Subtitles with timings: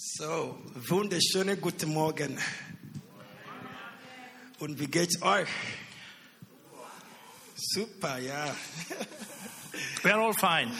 [0.00, 0.56] So,
[0.88, 2.38] wunderschönen guten Morgen.
[4.60, 5.48] Und wie geht's euch?
[7.56, 8.54] Super, ja.
[10.04, 10.72] We're all fine.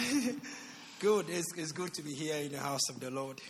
[1.00, 1.29] Good.
[1.30, 3.43] It's, it's good to be here in the house of the Lord.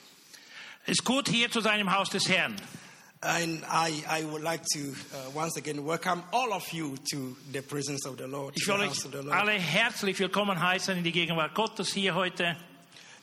[0.87, 2.57] Ist gut hier zu sein im Haus des Herrn.
[3.21, 7.61] And I, I would like to uh, once again welcome all of you to the
[7.61, 8.55] presence of the Lord.
[8.57, 12.57] Ich will euch alle herzlich willkommen heißen in die Gegenwart Gottes hier heute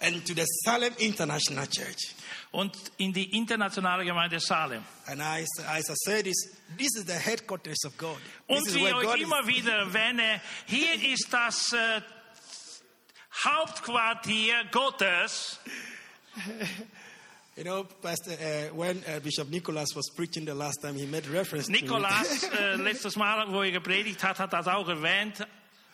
[0.02, 2.16] And to the Salem International Church.
[2.52, 4.84] und in die internationale Gemeinde Salem.
[5.08, 8.18] And I, as I said, this, this is the headquarters of God.
[8.48, 9.24] This Und is wie euch God is.
[9.24, 12.02] immer wieder erwähne, hier ist das äh,
[13.44, 15.60] Hauptquartier Gottes.
[17.58, 21.26] You know, Pastor, uh, when uh, Bishop Nicholas was preaching the last time, he made
[21.28, 22.52] reference to Nikolas, it.
[22.60, 25.48] äh, letztes Mal, wo er gepredigt hat, hat das auch erwähnt,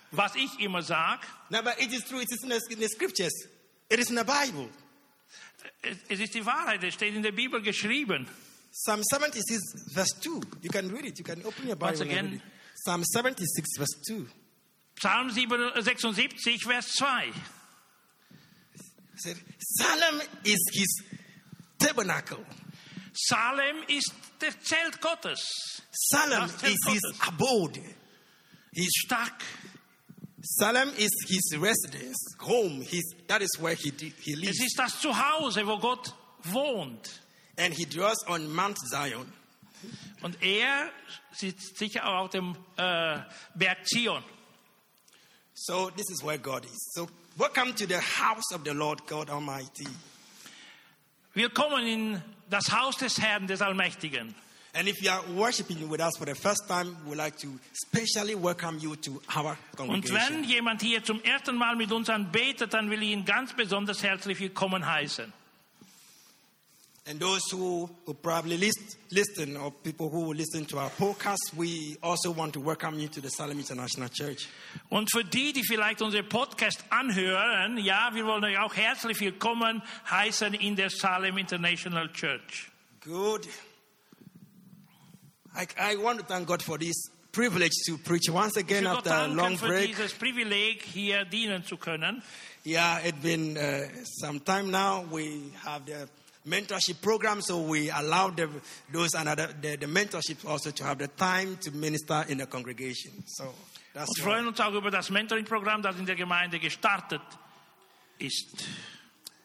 [0.09, 1.21] was ich immer sage.
[1.51, 2.19] no, but it is true.
[2.19, 3.47] It is in the, in the scriptures.
[3.91, 4.69] It is in the Bible.
[6.09, 8.27] Es ist die Wahrheit, es steht in der Bibel geschrieben.
[8.71, 9.59] Psalm 76,
[9.93, 10.29] verse 2.
[10.61, 11.19] You can read it.
[11.19, 11.99] You can open your Bible.
[11.99, 12.41] Once again.
[12.75, 14.27] Psalm 76, verse 2.
[14.97, 17.05] Psalm 76, Vers 2.
[19.13, 19.37] He said,
[19.77, 21.03] Salem is his
[21.79, 22.43] tabernacle.
[23.13, 25.81] Salem ist der Zelt Gottes.
[25.91, 27.27] Salem Zelt is his Gottes.
[27.27, 27.81] abode.
[28.73, 29.43] His, Stark.
[30.43, 32.81] Salem is his residence, home.
[32.81, 34.59] His, that is where he, he Es lives.
[34.63, 36.13] ist das Zuhause, wo Gott
[36.45, 37.19] wohnt.
[37.57, 39.31] And he dwells on Mount Zion.
[40.23, 40.89] Und er
[41.33, 43.19] sitzt sicher auch auf dem äh,
[43.55, 44.23] Berg Zion.
[45.53, 46.91] So this is where God is.
[46.93, 49.87] So welcome to the house of the Lord God Almighty.
[51.33, 54.33] Willkommen in das Haus des Herrn, des Allmächtigen.
[54.73, 58.35] And if you are worshiping with us for the first time, we'd like to specially
[58.35, 60.15] welcome you to our congregation.
[60.15, 63.53] Und wenn jemand hier zum ersten Mal mit uns anbetet, dann will ich ihn ganz
[63.53, 65.33] besonders herzlich willkommen heißen.
[67.07, 71.51] And those who will probably list, listen, or people who will listen to our podcast,
[71.57, 74.47] we also want to welcome you to the Salem International Church.
[74.89, 79.81] Und für die, die vielleicht unseren Podcast anhören, ja, wir wollen euch auch herzlich willkommen
[80.09, 82.69] heißen in der Salem International Church.
[83.03, 83.49] Good.
[85.55, 89.27] I, I want to thank God for this privilege to preach once again after a
[89.27, 89.87] long für break.
[89.87, 92.21] dieses Privileg, hier dienen zu können.
[92.63, 95.03] Yeah, it's been uh, some time now.
[95.11, 96.07] We have the
[96.47, 98.49] mentorship program, so we allow the,
[98.91, 103.11] those another the, the mentorship also to have the time to minister in the congregation.
[103.25, 103.53] So
[103.93, 107.21] that's Und freuen uns auch über das Mentoring-Programm, das in der Gemeinde gestartet
[108.19, 108.65] ist.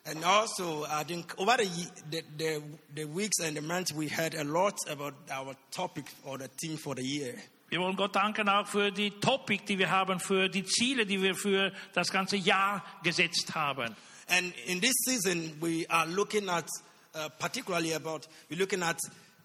[0.09, 2.63] And also, I think over the, the,
[2.95, 6.77] the, weeks and the months, we heard a lot about our topic or the theme
[6.77, 7.35] for the year.
[7.69, 11.21] Wir wollen Gott danken auch für die Topic, die wir haben, für die Ziele, die
[11.21, 13.97] wir für das ganze Jahr gesetzt haben.
[14.29, 16.69] And in this season, we are looking at,
[17.17, 19.01] uh, particularly about, we're looking at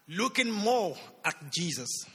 [0.08, 2.06] looking more at Jesus.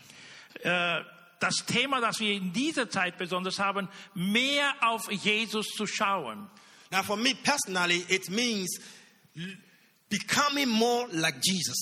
[0.63, 1.01] Äh,
[1.39, 6.49] Das Thema, das wir in dieser Zeit besonders haben, mehr auf Jesus zu schauen.
[6.91, 8.79] Now, for me personally, it means
[10.09, 11.77] becoming more like Jesus.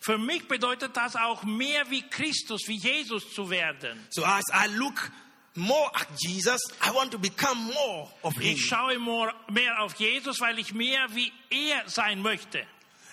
[0.00, 4.06] Für mich bedeutet das auch mehr wie Christus, wie Jesus zu werden.
[4.10, 5.10] So as I look
[5.56, 8.54] more at Jesus, I want to become more of Him.
[8.54, 12.64] Ich schaue more, mehr auf Jesus, weil ich mehr wie er sein möchte.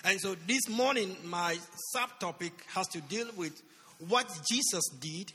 [0.04, 1.58] And so this morning, my
[1.94, 3.62] subtopic has to deal with
[3.98, 5.32] what Jesus did,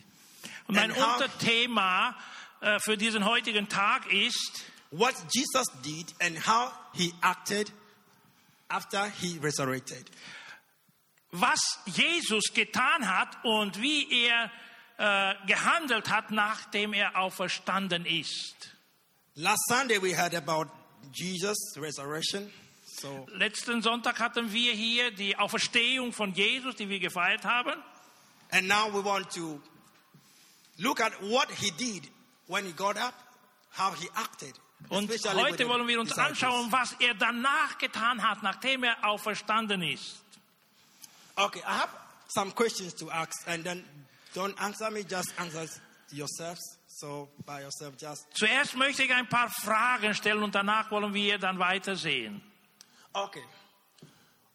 [0.67, 2.15] Und mein Unterthema
[2.61, 7.71] äh, für diesen heutigen Tag ist, what Jesus did, and how He acted
[8.69, 10.09] after He resurrected.
[11.31, 14.51] was Jesus getan hat und wie er
[14.97, 18.75] äh, gehandelt hat, nachdem er auferstanden ist.
[19.35, 20.69] Last Sunday, we heard about
[21.13, 22.51] Jesus' resurrection.
[22.99, 27.73] So Letzten Sonntag hatten wir hier die Auferstehung von Jesus, die wir gefeiert haben.
[28.51, 29.61] And now we want to
[30.77, 32.09] look at what he did
[32.47, 33.13] when he got up,
[33.77, 34.53] how he acted.
[34.87, 40.21] Und heute wollen wir uns anschauen, was er danach getan hat, nachdem er auferstanden ist.
[41.35, 41.89] Okay, I have
[42.27, 43.85] some questions to ask, and then
[44.33, 45.67] don't answer me, just answer
[46.11, 46.77] yourselves.
[46.87, 51.37] So by yourself, just Zuerst möchte ich ein paar Fragen stellen und danach wollen wir
[51.37, 52.41] dann weitersehen.
[53.13, 53.43] okay.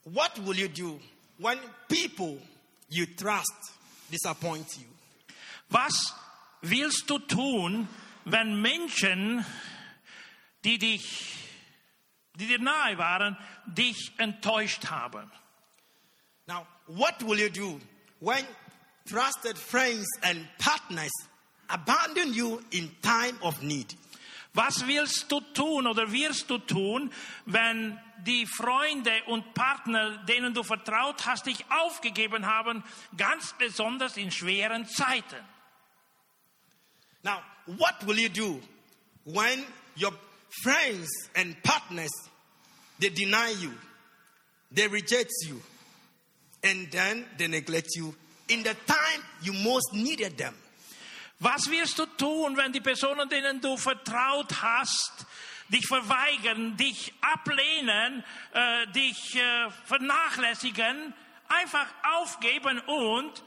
[0.05, 1.01] What will you do
[1.39, 1.59] when
[1.89, 2.39] people
[2.91, 3.73] you trust
[4.11, 4.87] disappoint you?
[5.71, 6.13] Was
[6.61, 7.89] willst du tun,
[8.27, 9.45] wenn Menschen,
[10.65, 11.37] die dich,
[12.35, 15.31] die dir nahe waren, dich enttäuscht haben?
[16.47, 17.81] Now, what will you do
[18.21, 18.45] when
[19.07, 21.13] trusted friends and partners
[21.69, 23.95] abandon you in time of need?
[24.55, 27.11] Was willst du tun oder wirst du tun,
[27.45, 32.85] wenn die Freunde und Partner, denen du vertraut hast, dich aufgegeben haben,
[33.17, 35.43] ganz besonders in schweren Zeiten?
[37.25, 38.61] Now, what will you do
[39.25, 39.65] when
[39.97, 40.13] your
[40.63, 42.11] friends and partners
[42.99, 43.73] they deny you,
[44.71, 45.61] they reject you,
[46.63, 48.15] and then they neglect you
[48.49, 50.55] in the time you most needed them?
[51.41, 55.27] Was wirst du tun, wenn die Personen, denen du vertraut hast,
[55.69, 61.13] dich verweigern, dich ablehnen, äh, dich äh, vernachlässigen,
[61.49, 63.43] einfach aufgeben und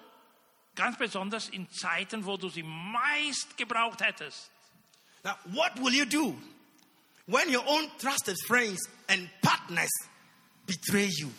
[0.75, 4.51] ganz besonders in Zeiten, wo du sie meist gebraucht hättest?
[5.23, 6.37] Now, what will you do
[7.27, 9.91] when your own trusted friends and partners
[10.65, 11.29] betray you?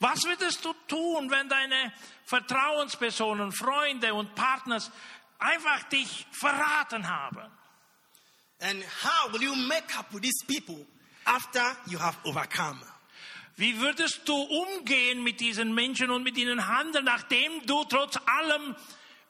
[0.00, 1.92] Was würdest du tun, wenn deine
[2.24, 4.90] Vertrauenspersonen, Freunde und Partners
[5.38, 7.50] einfach dich verraten haben?
[8.60, 10.86] And how will you make up with these people
[11.24, 12.80] after you have overcome?
[13.56, 18.74] Wie würdest du umgehen mit diesen Menschen und mit ihnen handeln, nachdem du trotz allem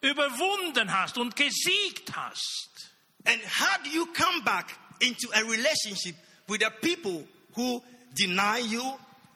[0.01, 2.93] überwunden hast und gesiegt hast?
[3.25, 6.15] And how do you come back into a relationship
[6.49, 7.83] with the people who
[8.15, 8.83] deny you,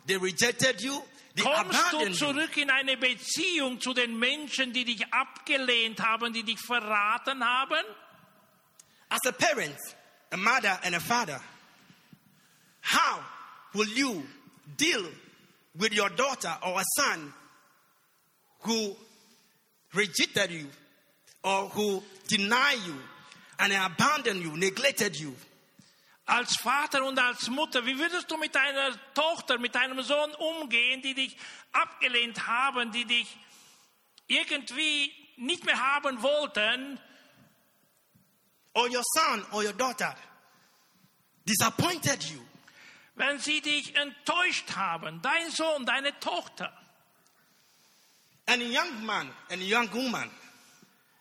[0.07, 1.03] they rejected you,
[1.35, 6.43] they Kommst du zurück in eine Beziehung zu den Menschen, die dich abgelehnt haben, die
[6.43, 7.85] dich verraten haben?
[9.11, 9.77] As a parent,
[10.33, 11.41] a mother, and a father,
[12.81, 13.21] how
[13.75, 14.23] will you
[14.77, 15.05] deal
[15.77, 17.33] with your daughter or a son
[18.61, 18.97] who
[19.95, 20.67] rejected you
[21.45, 22.95] or who deny you
[23.59, 25.35] and abandoned you, neglected you?
[26.27, 31.01] Als Vater und als Mutter, wie würdest du mit deiner Tochter, mit deinem Sohn umgehen,
[31.01, 31.37] die dich
[31.71, 33.37] abgelehnt haben, die dich
[34.27, 36.99] irgendwie nicht mehr haben wollten?
[38.75, 40.17] Or your son or your daughter
[41.47, 42.41] disappointed you?
[43.15, 46.73] Wenn sie dich enttäuscht haben, dein Sohn, deine Tochter.
[48.47, 50.31] And a young man and a young woman,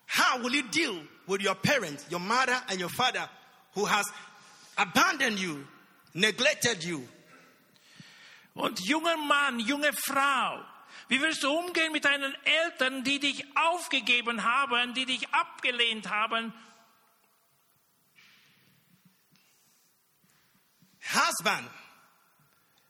[0.06, 3.28] how will you deal with your parents, your mother and your father
[3.74, 4.06] who has
[4.76, 5.64] abandoned you,
[6.14, 7.06] neglected you?
[8.54, 10.64] Und junger Mann, junge Frau,
[11.08, 16.52] wie wirst du umgehen mit deinen Eltern, die dich aufgegeben haben, die dich abgelehnt haben?
[21.00, 21.68] Husband,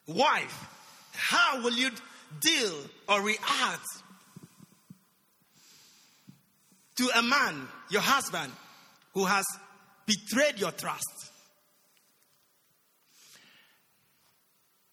[0.07, 0.55] wife,
[1.31, 1.91] how will you
[2.41, 2.75] deal
[3.09, 3.87] or react
[6.97, 8.51] to a man, your husband,
[9.13, 9.45] who has
[10.07, 11.16] betrayed your trust?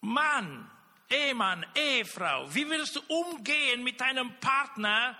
[0.04, 0.70] Mann,
[1.10, 5.16] Ehemann, Ehefrau, wie willst du umgehen mit deinem Partner,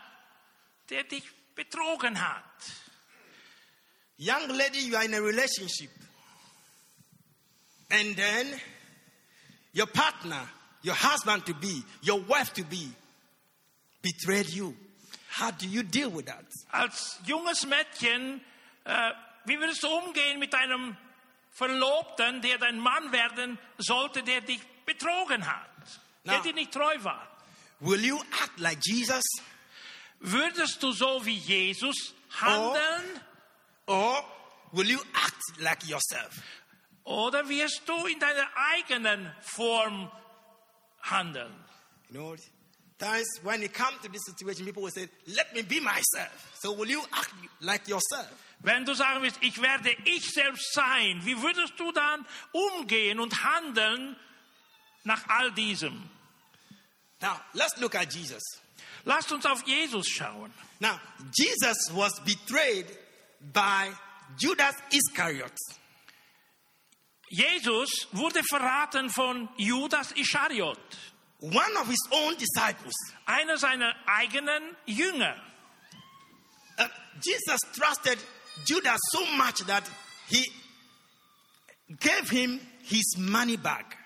[0.91, 2.45] der dich betrogen hat?
[4.19, 5.91] Young lady, you are in a relationship.
[7.91, 8.61] And then
[9.73, 10.49] your partner,
[10.83, 12.93] your husband to be, your wife to be,
[14.03, 14.75] betrayed you.
[15.31, 16.45] How do you deal with that?
[16.71, 18.41] Als junges Mädchen,
[18.85, 19.13] äh,
[19.47, 20.97] wie willst du umgehen mit deinem
[21.51, 25.69] Verlobten, der dein Mann werden sollte, der dich betrogen hat,
[26.25, 26.41] der Na.
[26.41, 27.27] dir nicht treu war?
[27.81, 29.25] Will you act like Jesus
[30.21, 33.21] Würdest du so wie Jesus handeln
[33.87, 34.25] or
[34.73, 36.41] will you act like yourself?
[37.05, 40.11] oder wirst du in deiner eigenen Form
[41.03, 41.53] handeln?
[42.09, 42.37] You know,
[42.99, 46.57] times when it comes to this situation, people will say, Let me be myself.
[46.59, 48.31] So will you act like yourself?
[48.61, 53.45] Wenn du sagen willst, ich werde ich selbst sein, wie würdest du dann umgehen und
[53.45, 54.17] handeln
[55.04, 56.11] nach all diesem?
[57.20, 58.42] Now, let's look at Jesus.
[59.04, 60.52] Lasst uns auf Jesus schauen.
[60.80, 60.99] Now,
[61.32, 62.87] Jesus was betrayed
[63.52, 63.90] by
[64.38, 65.52] Judas Iscariot.
[67.30, 70.78] Jesus wurde verraten von Judas Ischariot,
[71.40, 72.94] one of his own disciples.
[73.26, 75.34] einer seiner eigenen Jünger.
[76.78, 76.88] Uh,
[77.23, 78.18] Jesus trusted
[78.66, 79.84] Judas so much that
[80.28, 80.44] he
[82.00, 83.96] gave him his money back.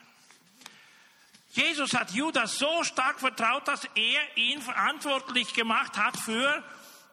[1.58, 6.62] Jesus hat Judas so stark vertraut, dass er ihn verantwortlich gemacht hat für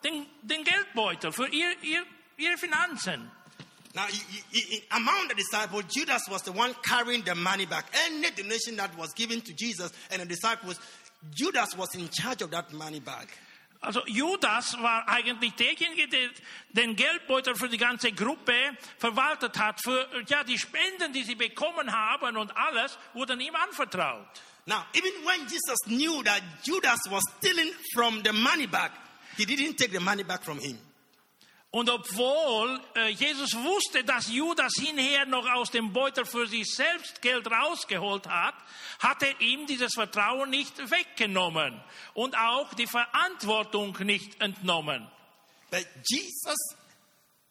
[0.03, 2.05] den, den Geldbeutel, für ihr, ihr,
[2.37, 3.31] ihre Finanzen.
[3.95, 4.05] Now,
[4.91, 7.85] among the disciples, Judas was the one carrying the money back.
[8.05, 10.79] Any donation that was given to Jesus and the disciples,
[11.33, 13.29] Judas was in charge of that money bag.
[13.85, 16.29] Also Judas war eigentlich derjenige, der
[16.69, 18.53] den Geldbeutel für die ganze Gruppe
[18.97, 19.79] verwaltet hat.
[19.83, 24.27] Für ja, die Spenden, die sie bekommen haben und alles, wurden ihm anvertraut.
[24.67, 28.91] Now, even when Jesus knew that Judas was stealing from the money bag,
[29.37, 30.77] he didn't take the money back from him.
[31.75, 37.21] Und obwohl äh, Jesus wusste, dass Judas hinher noch aus dem Beutel für sich selbst
[37.21, 38.55] Geld rausgeholt hat,
[38.99, 45.05] hat er ihm dieses Vertrauen nicht weggenommen und auch die Verantwortung nicht entnommen.
[45.69, 46.55] But Jesus,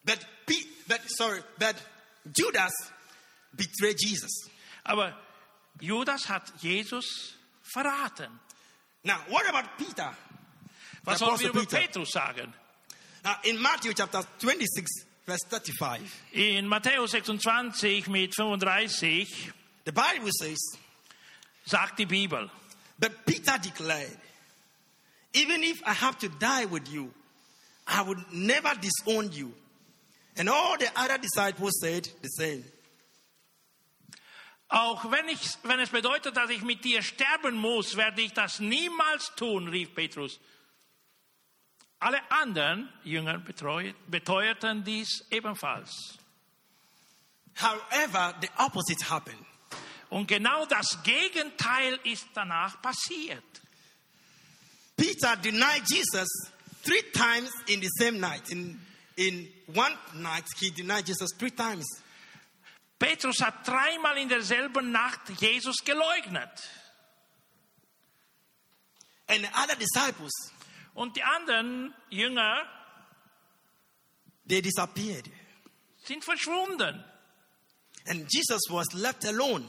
[0.06, 1.76] Pe- but sorry, but
[2.34, 2.72] Judas
[3.52, 4.48] betrayed Jesus.
[4.84, 5.14] Aber
[5.80, 8.40] Judas hat Jesus verraten.
[9.02, 10.16] Now, what about Peter?
[11.02, 11.76] Was sollen wir über Peter.
[11.76, 12.54] Petrus sagen?
[13.24, 16.00] Now, in Matthew chapter 26, verse 35,
[16.34, 19.52] In Matthäus 26 mit 35
[19.84, 20.58] the Bible says,
[21.66, 22.50] sagt die Bibel,
[22.98, 24.16] But Peter declared,
[25.32, 27.12] Even if I have to die with you,
[27.86, 29.52] I would never disown you.
[30.36, 32.64] And all the other disciples said the same.
[34.74, 38.58] auch wenn, ich, wenn es bedeutet, dass ich mit dir sterben muss, werde ich das
[38.58, 40.40] niemals tun, rief Petrus.
[42.04, 46.18] Alle anderen Jünger beteuerten dies ebenfalls.
[47.54, 49.42] However, the opposite happened.
[50.10, 53.42] Und genau das Gegenteil ist danach passiert.
[54.98, 56.28] Peter denied Jesus
[56.82, 58.50] three times in the same night.
[58.50, 58.78] In,
[59.16, 61.86] in one night, he denied Jesus three times.
[62.98, 66.52] Petrus hat dreimal in derselben Nacht Jesus geleugnet.
[69.26, 70.32] And the other disciples,
[70.94, 72.66] Und die anderen Jünger
[74.48, 75.28] they disappeared.
[76.04, 77.04] sind verschwunden.
[78.06, 79.64] And Jesus was left alone.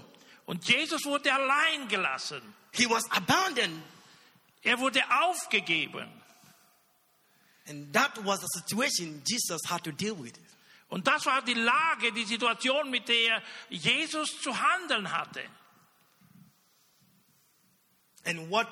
[0.46, 2.42] Und Jesus wurde allein gelassen.
[2.72, 3.82] He was abandoned.
[4.62, 6.08] Er wurde aufgegeben.
[7.68, 10.34] And that was the situation Jesus had to deal with.
[10.90, 15.42] Und das war die Lage, die Situation, mit der Jesus zu handeln hatte.
[18.26, 18.68] And what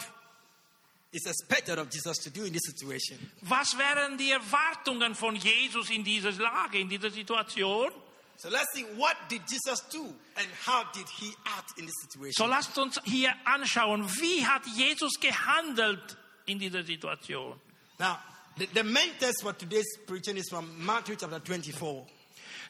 [3.42, 7.92] Was wären die Erwartungen von Jesus in dieser Lage, in dieser Situation?
[8.38, 10.04] So let's see what did Jesus do
[10.36, 12.34] and how did he act in this situation?
[12.34, 17.60] So lasst uns hier anschauen, wie hat Jesus gehandelt in dieser Situation.
[18.00, 18.20] now,
[18.58, 22.06] the, the main text for today's preaching is from Matthew chapter 24.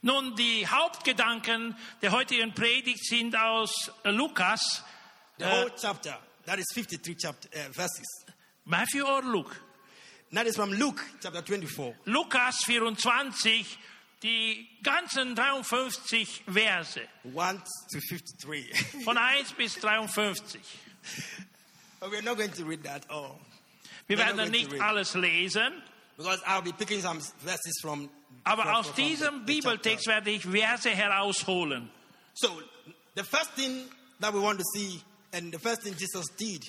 [0.04, 4.84] Nun, die Hauptgedanken der heutigen Predigt sind aus Lukas,
[5.40, 8.26] The whole chapter, that is 53 chapter, uh, verses.
[8.66, 9.56] Matthew or Luke?
[10.32, 11.94] That is from Luke chapter 24.
[12.08, 13.78] Lukas 24,
[14.22, 18.74] die ganzen 53 Verse, 1 to 53.
[19.06, 20.60] von 1 bis 53.
[22.00, 23.40] but we're not going to read that all.
[24.08, 24.82] Wir We're werden not going nicht to read.
[24.82, 25.74] alles lesen,
[26.18, 28.10] Because I'll be picking some verses from.
[28.46, 29.62] aber from- aus from the- diesem the.
[29.62, 31.90] Bibeltext werde ich Verse herausholen.
[32.34, 32.50] So,
[33.16, 33.86] the first thing
[34.20, 35.00] that we want to see,
[35.32, 36.64] and the first thing Jesus did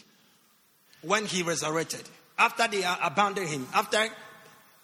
[1.07, 2.03] when he resurrected,
[2.39, 4.07] after they abandoned him, after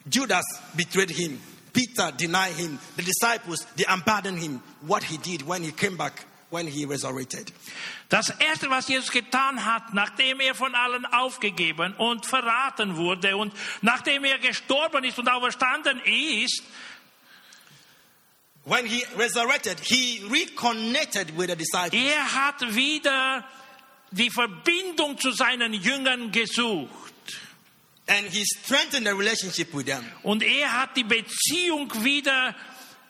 [0.09, 0.45] Judas
[0.77, 1.41] betrayed him,
[1.73, 6.25] Peter denied him, the disciples, they abandoned him, what he did when he came back,
[6.51, 7.53] when he resurrected.
[8.09, 13.53] Das erste, was Jesus getan hat, nachdem er von allen aufgegeben und verraten wurde und
[13.83, 16.63] nachdem er gestorben ist und auferstanden ist,
[18.65, 21.95] When he resurrected, he reconnected with the disciples.
[22.03, 23.45] er hat wieder
[24.13, 26.91] die Verbindung zu seinen Jüngern gesucht.
[28.09, 30.05] And he strengthened the relationship with them.
[30.25, 32.57] Und er hat die Beziehung wieder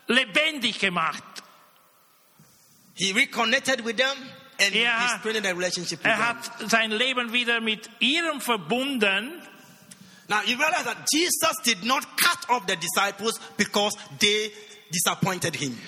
[0.09, 1.23] lebendig gemacht.
[2.95, 4.17] He reconnected with them
[4.61, 6.27] and Er he hat- strengthened the relationship with Er them.
[6.27, 9.41] hat sein Leben wieder mit ihrem verbunden.
[10.29, 14.53] Now you realize that Jesus did not cut off the disciples because they
[14.93, 15.81] disappointed him.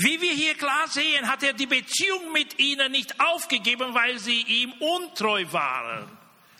[0.00, 4.42] Wie wir hier klar sehen, hat er die Beziehung mit ihnen nicht aufgegeben, weil sie
[4.42, 6.08] ihm untreu waren.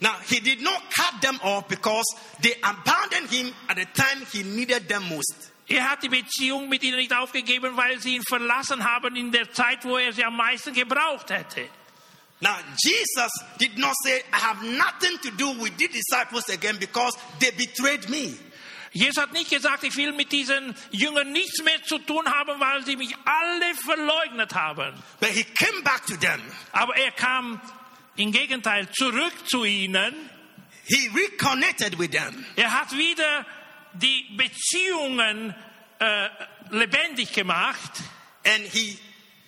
[0.00, 2.04] Now he did not cut them off because
[2.42, 5.52] they abandoned him at the time he needed them most.
[5.68, 9.52] Er hat die Beziehung mit ihnen nicht aufgegeben, weil sie ihn verlassen haben in der
[9.52, 11.68] Zeit, wo er sie am meisten gebraucht hätte.
[12.40, 17.16] Now Jesus did not say, I have nothing to do with the disciples again because
[17.38, 18.36] they betrayed me.
[18.92, 22.84] Jesus hat nicht gesagt, ich will mit diesen Jüngern nichts mehr zu tun haben, weil
[22.84, 24.94] sie mich alle verleugnet haben.
[25.20, 26.40] But he came back to them.
[26.72, 27.60] Aber er kam
[28.16, 30.14] im Gegenteil zurück zu ihnen.
[30.86, 32.44] He reconnected with them.
[32.56, 33.46] Er hat wieder
[33.92, 35.54] die Beziehungen
[35.98, 36.28] äh,
[36.70, 37.92] lebendig gemacht
[38.44, 38.98] And he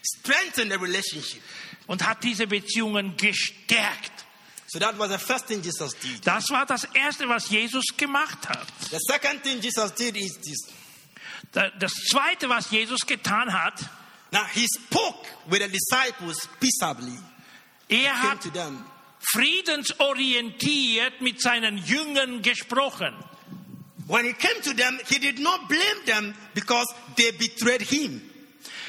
[0.03, 1.43] strengthened the relationship.
[1.87, 4.20] und hat diese Beziehungen gestärkt.
[4.73, 6.25] So that was the first thing Jesus did.
[6.25, 8.67] Das war das Erste, was Jesus gemacht hat.
[8.91, 10.73] The second thing Jesus did is this.
[11.53, 13.75] Da- Das Zweite, was Jesus getan hat,
[14.33, 17.19] Now he spoke with the disciples peaceably.
[17.89, 18.85] er hat to them.
[19.33, 23.13] friedensorientiert mit seinen Jüngern gesprochen.
[24.07, 26.87] When he came to them, he did not blame them because
[27.17, 28.23] they betrayed him.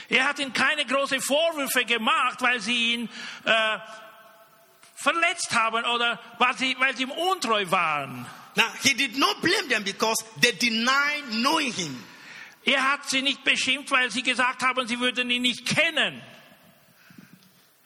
[0.09, 3.09] Er hat ihnen keine großen Vorwürfe gemacht, weil sie ihn
[3.45, 3.77] äh,
[5.01, 8.25] verletzt haben oder weil sie, weil sie ihm untreu waren.
[8.55, 12.03] Now, he did not blame them because they denied knowing him.
[12.65, 16.21] Er hat sie nicht beschimpft, weil sie gesagt haben, sie würden ihn nicht kennen.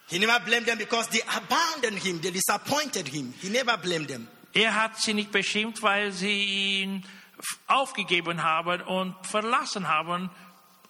[0.08, 3.34] He never blamed them because they abandoned him, they disappointed him.
[3.42, 4.28] He never blamed them.
[4.54, 6.44] Er hat sie nicht beschimpft, weil sie
[6.82, 7.06] ihn
[7.68, 10.30] aufgegeben haben und verlassen haben,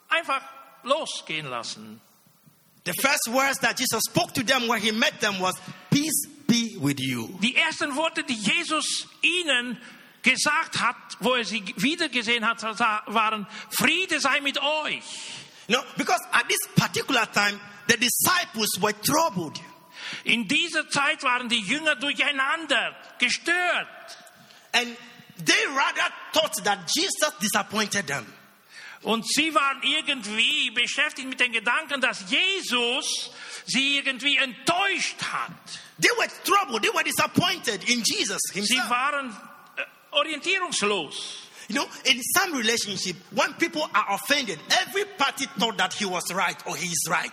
[0.10, 0.42] einfach
[0.84, 2.02] losgehen lassen.
[2.86, 5.56] The first words that Jesus spoke to them when he met them was,
[5.96, 7.30] Peace be with you.
[7.42, 9.78] Die ersten Worte, die Jesus ihnen
[10.22, 15.04] gesagt hat, wo er sie wiedergesehen hat, waren, Friede sei mit euch.
[15.68, 19.58] Know, because at this particular time, the disciples were troubled.
[20.26, 23.88] In dieser Zeit waren die Jünger durcheinander, gestört.
[24.74, 24.98] And
[25.46, 28.26] they rather thought that Jesus disappointed them.
[29.02, 33.32] Und sie waren irgendwie beschäftigt mit den Gedanken, dass Jesus
[33.66, 35.52] sie irgendwie enttäuscht hat.
[36.02, 38.90] They were troubled, they were disappointed in Jesus Sie himself.
[38.90, 39.30] waren
[39.78, 41.42] äh, orientierungslos.
[41.68, 46.32] You know, in some relationship, when people are offended, every party thought that he was
[46.34, 47.32] right or he is right.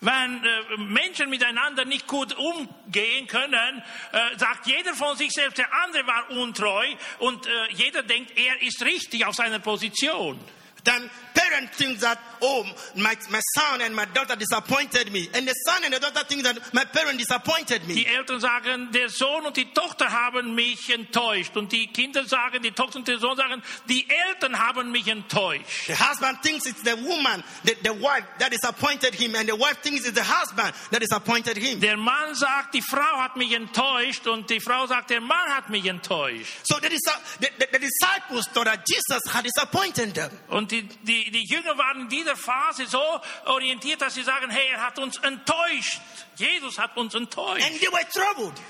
[0.00, 3.82] Wenn äh, Menschen miteinander nicht gut umgehen können,
[4.12, 8.60] äh, sagt jeder von sich selbst, der andere war untreu und äh, jeder denkt, er
[8.60, 10.38] ist richtig auf seiner Position.
[10.84, 12.64] Then parent thinks that, oh,
[12.96, 15.28] my, my son and my daughter disappointed me.
[15.34, 17.94] And the son and the daughter think that my parent disappointed me.
[17.94, 21.56] Die Eltern sagen, der Sohn und die Tochter haben mich enttäuscht.
[21.56, 25.86] Und die Kinder sagen, die Tochter und der Sohn sagen, die Eltern haben mich enttäuscht.
[25.86, 29.80] The husband thinks it's the woman, the, the wife that disappointed him, and the wife
[29.82, 31.80] thinks it's the husband that disappointed him.
[31.80, 35.70] Der Mann sagt, die Frau hat mich enttäuscht und die Frau sagt, der Mann hat
[35.70, 36.60] mich enttäuscht.
[36.64, 40.30] So the, the, the, the disciples thought that Jesus had disappointed them.
[40.48, 43.02] Und die, die, die Jünger waren in dieser Phase so
[43.46, 46.00] orientiert, dass sie sagen, hey, er hat uns enttäuscht.
[46.36, 47.64] Jesus hat uns enttäuscht.
[47.64, 48.60] And they were troubled.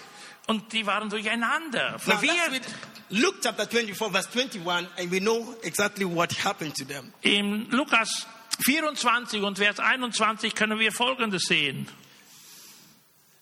[0.46, 2.62] Und die waren durcheinander, verwirrt.
[3.10, 7.12] Luke chapter 24, verse 21, and we know exactly what happened to them.
[7.23, 8.26] In Lukas
[8.64, 11.88] 24 und Vers 21 können wir Folgendes sehen.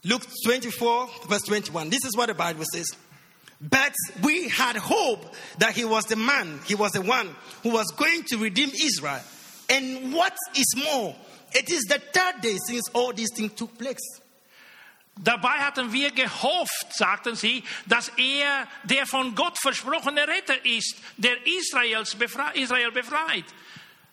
[0.02, 1.90] Luke 24, verse 21.
[1.90, 2.96] This is what the Bible says.
[3.62, 7.86] But we had hope that he was the man, he was the one who was
[7.92, 9.20] going to redeem Israel.
[9.70, 11.14] And what is more,
[11.52, 14.20] it is the third day since all these things took place.
[15.22, 21.36] Dabei hatten wir gehofft, sagten sie, dass er der von Gott versprochene Retter ist, der
[21.46, 23.44] Israels befrei Israel befreit.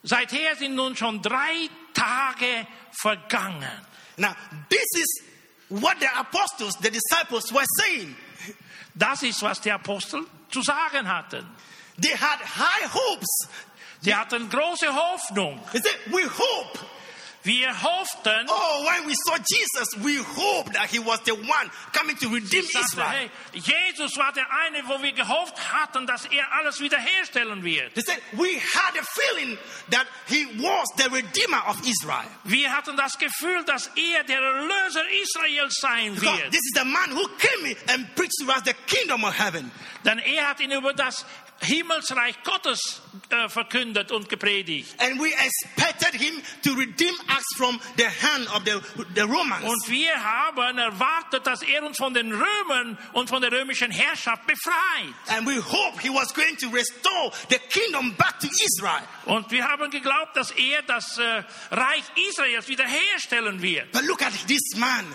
[0.03, 3.87] Seither sind nun schon drei Tage vergangen.
[4.17, 4.35] Now,
[4.69, 5.23] this is
[5.69, 8.15] what the apostles, the disciples were saying.
[8.95, 11.45] Das ist, was die Apostel zu sagen hatten.
[11.97, 13.47] They had high hopes.
[14.01, 15.59] Sie hatten große Hoffnung.
[15.71, 16.79] They said, We hope.
[17.43, 22.17] Wir hofften, Oh, when we saw Jesus, we hoped that he was the one coming
[22.17, 23.07] to redeem sagte, Israel.
[23.09, 27.93] hey, Jesus war der eine, wo wir gehofft hatten, dass er alles wiederherstellen wird.
[27.95, 29.57] They said, We had a feeling
[29.91, 32.27] that he was the redeemer of Israel.
[32.43, 36.51] Wir hatten das Gefühl, dass er der Erlöser Israels sein Because wird.
[36.51, 39.71] this is the man who came and preached to us the kingdom of heaven.
[40.03, 41.25] Denn er hat ihn über das
[41.61, 44.99] Himmelsreich Gottes äh, verkündet und gepredigt.
[44.99, 48.79] And we expected him to redeem us from the hand of the,
[49.15, 49.63] the Romans.
[49.63, 54.45] Und wir haben erwartet, dass er uns von den Römern und von der römischen Herrschaft
[54.47, 55.13] befreit.
[55.27, 59.03] And we hope he was going to restore the kingdom back to Israel.
[59.25, 63.91] Und wir haben geglaubt, dass er das äh, Reich Israels wiederherstellen wird.
[63.91, 65.05] But look at this man.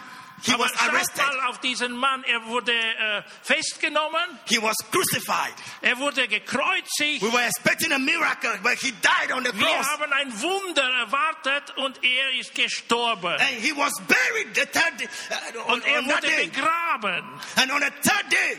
[0.45, 1.17] He was arrested.
[1.17, 2.23] mal auf diesen Mann.
[2.25, 5.55] Er wurde äh, festgenommen, He was crucified.
[5.83, 7.23] er wurde gekreuzigt.
[7.23, 9.87] We were expecting a miracle, but he died on the Wir cross.
[9.89, 13.33] haben ein Wunder erwartet und er ist gestorben.
[13.41, 16.47] And he was buried the third day, uh, on, Und er on wurde day.
[16.49, 17.41] begraben.
[17.57, 18.59] And on the third day,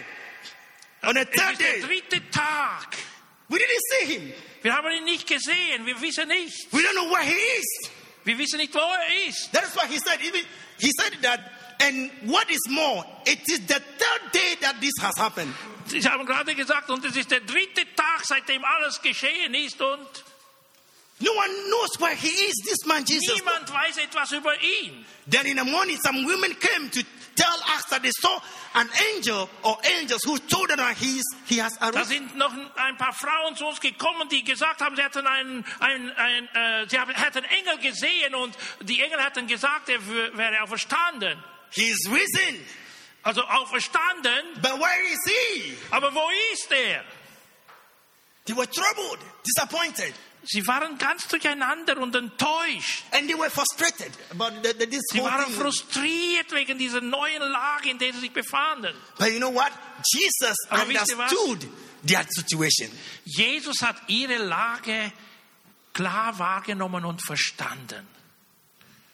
[1.04, 2.98] on the third ist der day, dritte Tag.
[3.48, 4.34] we didn't see him.
[4.64, 5.86] Wir haben ihn nicht gesehen.
[5.86, 6.68] Wir wissen nicht.
[6.74, 7.92] We don't know where he is.
[8.24, 9.52] Wir wissen nicht, wo er ist.
[9.54, 10.42] That is why he said, even
[10.80, 11.40] he said that,
[11.82, 15.54] and what is more, it is the third day that this has happened.
[15.88, 20.08] Sie haben gerade gesagt, und es ist der dritte Tag, seitdem alles geschehen ist und
[21.20, 23.36] No one knows where he is, this man Jesus.
[23.36, 25.06] niemand weiß etwas über ihn.
[25.28, 27.02] Then in the morning, some women came to
[27.38, 28.38] tell us that they saw
[28.74, 32.06] an angel or angels who told them that he, is, he has Da arisen.
[32.06, 36.12] sind noch ein paar Frauen zu uns gekommen, die gesagt haben, sie hätten einen, einen,
[36.12, 40.64] einen, äh, sie haben, hätten Engel gesehen und die Engel hätten gesagt, er wär- wäre
[40.64, 41.42] auferstanden.
[41.76, 42.66] He is risen.
[43.24, 45.74] Also auferstanden, But where is he?
[45.92, 47.04] aber wo ist er?
[48.46, 50.14] They were troubled, disappointed,
[50.48, 53.04] Sie waren ganz durcheinander und enttäuscht.
[53.14, 55.56] and they were frustrated about the, the, this Sie waren thing.
[55.56, 58.94] frustriert wegen dieser neuen Lage, in der sie sich befanden.
[59.18, 59.72] But you know what?
[60.14, 61.68] Jesus Aber understood
[62.08, 62.92] their situation.
[63.24, 65.12] Jesus hat ihre Lage
[65.94, 68.08] klar wahrgenommen und verstanden.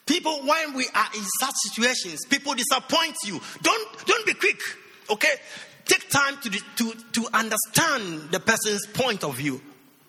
[0.06, 3.40] People, when we are in such situations, people disappoint you.
[3.62, 4.60] Don't don't be quick.
[5.10, 5.34] Okay,
[5.84, 9.60] take time to to to understand the person's point of view.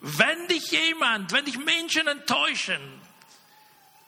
[0.02, 2.82] Wenn dich jemand, wenn dich Menschen enttäuschen,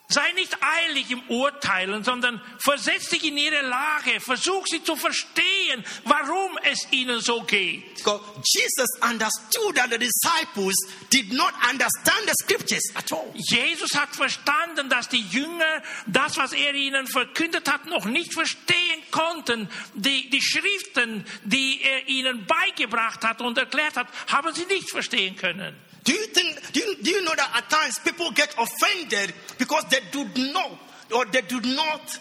[0.08, 5.84] sei nicht eilig im Urteilen, sondern versetz dich in ihre Lage, versuch sie zu verstehen,
[6.04, 7.96] warum es ihnen so geht.
[7.96, 8.22] Because
[8.54, 10.76] Jesus understood that the disciples
[11.12, 13.32] did not understand the scriptures at all.
[13.34, 18.76] Jesus hat verstanden, dass die Jünger das, was er ihnen verkündet hat, noch nicht verstehen
[19.12, 19.68] konnten.
[19.96, 25.36] Die, die Schriften, die er ihnen beigebracht hat und erklärt hat, haben sie nicht verstehen
[25.36, 25.76] können.
[26.06, 26.72] Do you think?
[26.72, 30.72] Do you, do you know that at times people get offended because they do not
[31.14, 32.20] or they do not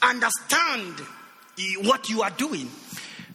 [0.00, 1.00] understand
[1.82, 2.70] what you are doing?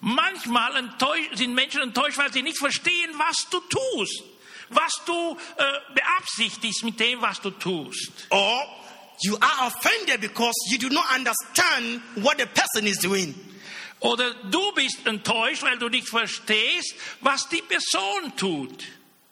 [0.02, 0.90] Manchmal
[1.34, 4.24] sind Menschen enttäuscht, weil sie nicht verstehen, was du tust,
[4.70, 8.28] was du äh, beabsichtigst mit dem, was du tust.
[8.30, 8.64] Or
[9.22, 13.36] you are offended because you do not understand what the person is doing.
[14.00, 18.86] Oder du bist enttäuscht, weil du nicht verstehst, was die Person tut.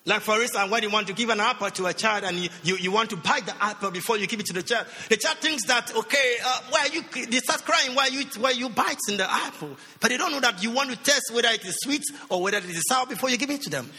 [0.07, 2.49] Like for instance, when you want to give an apple to a child and you,
[2.63, 5.17] you, you want to bite the apple before you give it to the child, the
[5.17, 8.97] child thinks that okay, uh, why you they start crying while you while you bite
[9.09, 11.75] in the apple, but they don't know that you want to test whether it is
[11.83, 13.89] sweet or whether it is sour before you give it to them.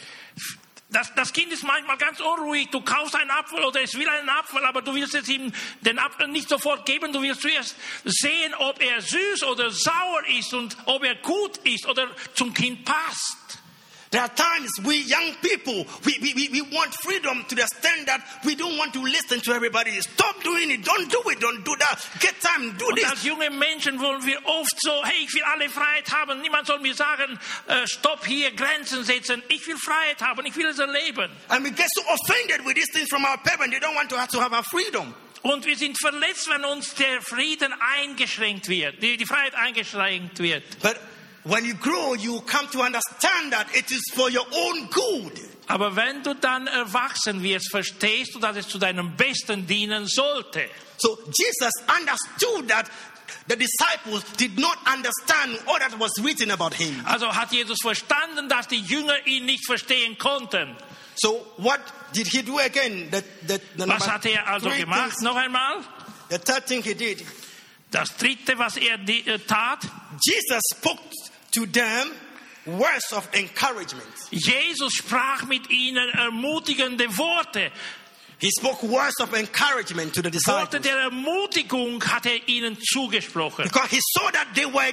[0.91, 2.71] Das, das Kind ist manchmal ganz unruhig.
[2.71, 5.99] Du kaufst einen Apfel oder es will einen Apfel, aber du willst es ihm den
[5.99, 7.13] Apfel nicht sofort geben.
[7.13, 11.87] Du willst zuerst sehen, ob er süß oder sauer ist und ob er gut ist
[11.87, 13.48] oder zum Kind passt.
[14.11, 18.07] There are times we young people we, we, we, we want freedom to the extent
[18.07, 20.01] that we don't want to listen to everybody.
[20.01, 22.01] Stop doing it, don't do it, don't do that.
[22.21, 23.05] Get time, do Und this.
[23.05, 26.41] als junge Menschen wollen wir oft so, hey, ich will alle Freiheit haben.
[26.41, 29.43] Niemand soll mir sagen, äh, stopp hier, Grenzen setzen.
[29.49, 31.31] Ich will Freiheit haben, ich will es erleben.
[31.49, 33.75] And we get so offended with these things from our parents.
[33.77, 35.15] They don't want to have to have our freedom.
[35.43, 40.63] Und wir sind verletzt, wenn uns der Frieden eingeschränkt wird, die, die Freiheit eingeschränkt wird.
[40.81, 40.97] But
[41.45, 45.33] when you grow, you come to understand that it is for your own good.
[45.69, 50.69] Aber wenn du dann erwachsen wirst, verstehst du, dass es zu deinem Besten dienen sollte.
[50.99, 52.91] So Jesus understood that
[53.49, 57.03] the disciples did not understand all that was written about him.
[57.07, 60.75] Also hat Jesus verstanden, dass die Jünger ihn nicht verstehen konnten.
[61.17, 61.81] So what
[62.15, 63.09] did he do again?
[63.11, 65.11] The, the, the Was hat er also gemacht?
[65.11, 65.85] things- Noch einmal.
[66.31, 67.25] the third thing he did,
[67.91, 69.81] Das dritte, was er di- äh, tat,
[70.23, 71.01] Jesus spoke
[71.59, 72.11] to them
[72.67, 74.07] words of encouragement.
[74.31, 77.71] Jesus sprach mit ihnen ermutigende Worte.
[78.41, 83.65] He spoke words of encouragement to the Worte disciples der Ermutigung hat er ihnen zugesprochen.
[83.65, 84.93] because he saw that they were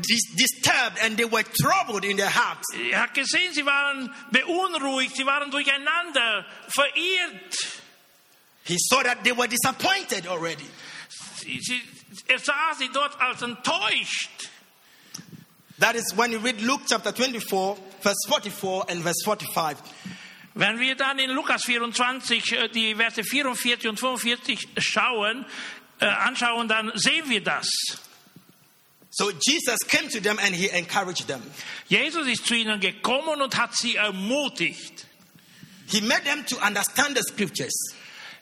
[0.00, 2.64] dis- disturbed and they were troubled in their hearts.
[2.74, 7.82] Er hat gesehen, sie waren beunruhigt, sie waren durcheinander, verirrt.
[8.64, 10.66] He saw that they were disappointed already.
[12.28, 14.48] Er sah sie dort als enttäuscht.
[15.78, 19.76] That is when you read Luke chapter 24, verse 44 and verse 45.
[20.54, 25.44] Wenn wir dann in Lukas 24 äh, die Verse 44 und 45 schauen,
[26.00, 27.68] äh, anschauen, dann sehen wir das.
[29.10, 31.42] So Jesus came to them and he encouraged them.
[31.88, 35.06] Jesus ist zu ihnen gekommen und hat sie ermutigt.
[35.88, 37.94] He made them to understand the scriptures.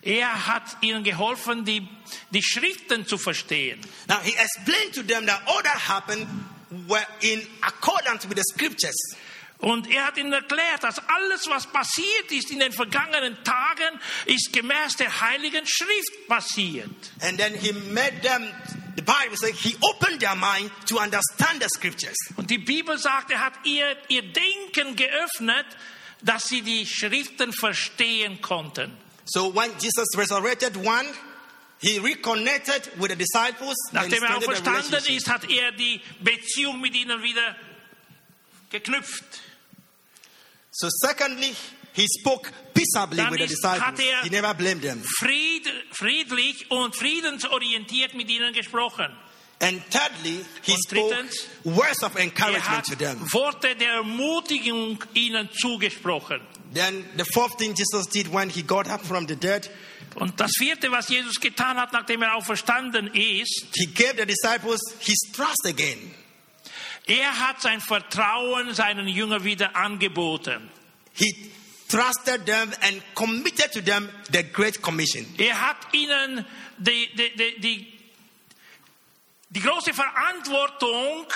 [0.03, 1.89] Er hat ihnen geholfen, die,
[2.31, 3.81] die Schriften zu verstehen.
[4.07, 6.29] Now he explained to them that all that happened
[6.89, 8.97] were in accordance with the scriptures.
[9.59, 14.53] Und er hat ihnen erklärt, dass alles, was passiert ist in den vergangenen Tagen, ist
[14.53, 16.91] gemäß der Heiligen Schrift passiert.
[17.21, 18.53] And then he made them,
[18.97, 22.17] the Bible says, he opened their mind to understand the scriptures.
[22.37, 25.67] Und die Bibel sagt, er hat ihr, ihr Denken geöffnet,
[26.21, 28.97] dass sie die Schriften verstehen konnten.
[29.25, 31.07] So when Jesus resurrected one,
[31.85, 35.17] he reconnected with the disciples and Nachdem er auch started a verstanden relationship.
[35.19, 37.55] ist, hat er die Beziehung mit ihnen wieder
[38.71, 39.25] geknüpft.
[40.73, 41.55] So secondly,
[41.93, 43.81] he spoke peaceably Dann with the disciples.
[43.81, 45.03] hat er- He never blamed them.
[45.19, 49.07] Fried, friedlich und friedensorientiert mit ihnen gesprochen.
[49.61, 51.15] And thirdly, he Und spoke
[51.65, 53.21] words of Er encouragement hat to them.
[53.33, 56.41] Worte der Ermutigung ihnen zugesprochen.
[56.75, 59.71] Then the fourth thing Jesus did when he got up from the dead,
[60.15, 64.81] Und das vierte, was Jesus getan hat, nachdem er auferstanden ist, he gave the disciples
[65.01, 66.15] his trust again.
[67.07, 70.71] er hat sein Vertrauen seinen Jüngern wieder angeboten.
[71.13, 71.53] He
[71.89, 75.27] trusted them and committed to them the Great Commission.
[75.39, 76.45] Er hat ihnen
[76.79, 77.99] die, die, die, die,
[79.51, 81.27] die große Verantwortung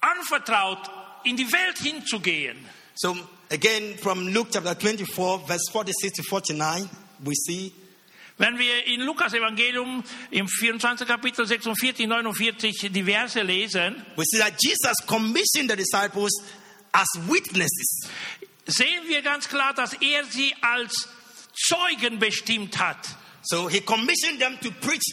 [0.00, 0.90] anvertraut,
[1.24, 2.58] in die Welt hinzugehen.
[2.94, 3.16] So,
[3.50, 6.88] again, from Luke chapter 24, verse 46 to 49,
[7.24, 7.72] we see
[8.38, 11.06] Wenn wir in Lukas Evangelium im 24.
[11.06, 16.32] Kapitel 46, 49 die Verse lesen, we see that Jesus commissioned the disciples
[16.92, 18.08] as witnesses.
[18.66, 21.08] sehen wir ganz klar, dass er sie als
[21.54, 23.08] Zeugen bestimmt hat.
[23.42, 25.04] So he commissioned them to preach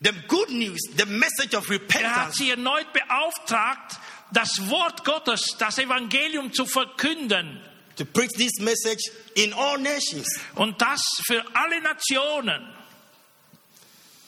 [0.00, 3.98] the good news, the message of Er hat repentance sie erneut beauftragt,
[4.32, 7.60] das Wort Gottes, das Evangelium zu verkünden.
[7.96, 10.26] To preach this message in all nations.
[10.54, 12.76] Und das für alle Nationen.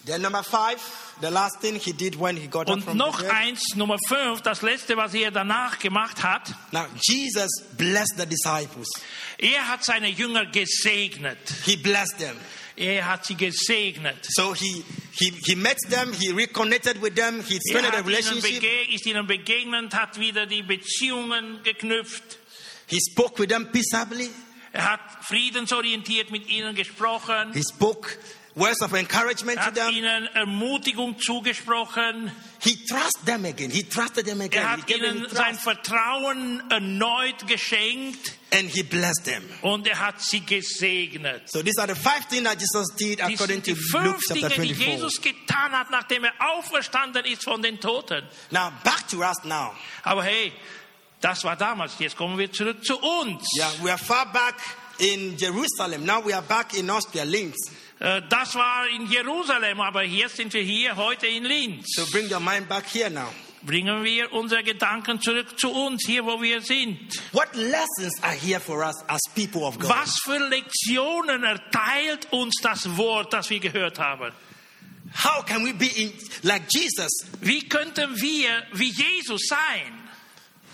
[0.08, 0.80] Then number five,
[1.20, 3.98] the last thing he did when he got up Und from noch the eins, Nummer
[4.08, 6.54] fünf, das letzte, was er danach gemacht hat.
[6.72, 8.88] Now Jesus blessed the disciples.
[9.36, 11.36] Er hat seine Jünger gesegnet.
[11.66, 12.36] He blessed them.
[12.74, 14.16] Er hat sie gesegnet.
[14.22, 18.06] So he he he met them, he reconnected with them, he Er strengthened the hat
[18.06, 22.37] ihnen relationship, bege ist ihnen begegnet, hat wieder die Beziehungen geknüpft.
[22.88, 24.30] He spoke with them peaceably,
[24.72, 27.52] Er hat friedensorientiert mit ihnen gesprochen.
[27.54, 28.18] he spoke
[28.54, 29.94] words of encouragement Er to hat them.
[29.94, 32.30] ihnen Ermutigung zugesprochen.
[32.60, 33.70] He trusted them again.
[33.70, 34.62] He trusted them again.
[34.62, 35.54] Er hat ihnen sein.
[35.56, 39.42] Vertrauen erneut geschenkt and he blessed them.
[39.62, 41.48] und er hat sie gesegnet.
[41.50, 44.18] So these are the five things that Jesus did Dies according sind to die Luke
[44.18, 44.86] fünf chapter Dinge, die 24.
[44.96, 48.22] Jesus getan hat, nachdem er auferstanden ist von den Toten.
[48.50, 49.72] Now back to us now.
[50.02, 50.52] Aber hey,
[51.20, 51.98] das war damals.
[51.98, 53.42] Jetzt kommen wir zurück zu uns.
[53.56, 54.54] Yeah, we are far back
[54.98, 56.04] in Jerusalem.
[56.04, 57.56] Now we are back in Austria, Linz.
[58.00, 61.86] Äh, Das war in Jerusalem, aber hier sind wir hier heute in Linz.
[61.96, 63.28] So bring your mind back here now.
[63.62, 66.96] Bringen wir unsere Gedanken zurück zu uns, hier wo wir sind.
[67.32, 69.90] What lessons are here for us as people of God?
[69.90, 74.32] Was für Lektionen erteilt uns das Wort, das wir gehört haben?
[75.24, 77.10] How can we be in like Jesus?
[77.40, 80.07] Wie könnten wir wie Jesus sein?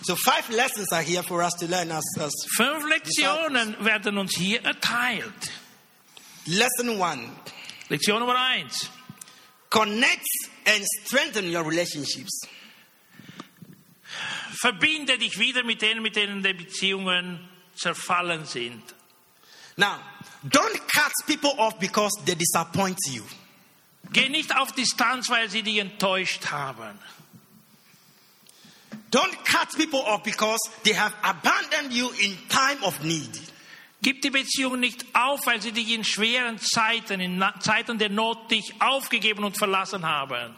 [0.07, 4.37] So five lessons are here for us to learn as, as Fünf Lektionen werden uns
[4.37, 5.51] hier erteilt.
[6.47, 7.31] lesson one.
[7.88, 8.90] Lektion Nummer eins.
[9.71, 10.27] Connect
[10.67, 12.47] and strengthen your relationships.
[14.61, 17.40] Verbinde dich wieder mit denen, mit denen die Beziehungen
[17.75, 18.83] zerfallen sind.
[19.77, 19.99] Now,
[20.45, 23.23] don't cut people off because they disappoint you.
[24.12, 26.99] Geh nicht auf Distanz, weil sie dich enttäuscht haben.
[29.14, 33.31] Don't cut people off because they have abandoned you in time of need.
[34.03, 38.50] Gib die Beziehung nicht auf, weil sie dich in schweren Zeiten, in Zeiten der Not
[38.50, 40.57] dich aufgegeben und verlassen haben.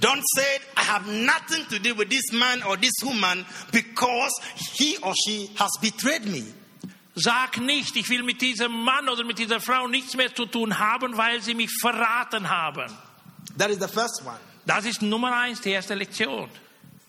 [0.00, 4.32] Don't say, I have nothing to do with this man or this woman because
[4.78, 6.44] he or she has betrayed me.
[7.14, 10.78] Sag nicht, ich will mit diesem Mann oder mit dieser Frau nichts mehr zu tun
[10.78, 12.90] haben, weil sie mich verraten haben.
[13.58, 14.40] That is the first one.
[14.64, 16.48] Das ist Nummer eins, die erste Lektion.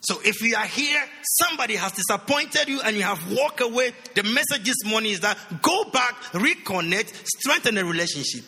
[0.04, 4.24] So if you are here, somebody has disappointed you and you have walked away, the
[4.24, 8.44] message this morning is that go back, reconnect, strengthen the relationship.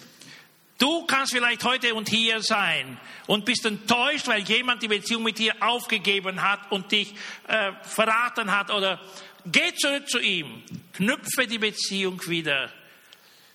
[0.77, 5.37] Du kannst vielleicht heute und hier sein und bist enttäuscht, weil jemand die Beziehung mit
[5.37, 7.15] dir aufgegeben hat und dich
[7.47, 8.99] äh, verraten hat oder
[9.45, 12.69] geh zurück zu ihm, knüpfe die Beziehung wieder.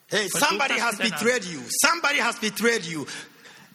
[0.09, 1.61] Hey, Versuch somebody has betrayed you.
[1.69, 3.07] Somebody has betrayed you.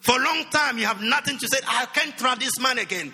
[0.01, 1.59] For a long time, you have nothing to say.
[1.67, 3.13] I can't trust this man again.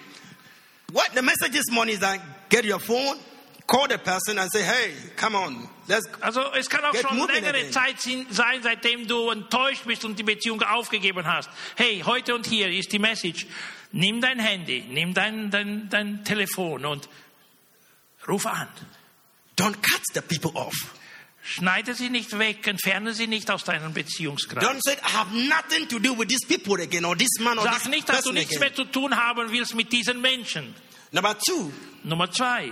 [0.92, 3.18] What the message this morning is that get your phone,
[3.66, 7.18] call the person and say, hey, come on, let's Also es kann auch Get schon
[7.18, 7.72] moving längere again.
[7.72, 8.00] Zeit
[8.30, 11.50] sein, seitdem du enttäuscht bist und die Beziehung aufgegeben hast.
[11.76, 13.48] Hey, heute und hier ist die Message.
[13.94, 17.08] Nimm dein Handy, nimm dein, dein, dein Telefon und
[18.28, 18.68] ruf an.
[19.56, 20.74] don't cut the people off.
[21.44, 24.64] Schneide sie nicht weg, entferne sie nicht aus deinem Beziehungskreis.
[24.64, 27.64] Don't say, I have nothing to do with these people again or this man or
[27.64, 28.60] Sag this nicht, dass du nichts again.
[28.70, 30.76] mehr zu tun haben willst mit diesen Menschen.
[31.12, 31.72] Number two,
[32.04, 32.72] Nummer zwei.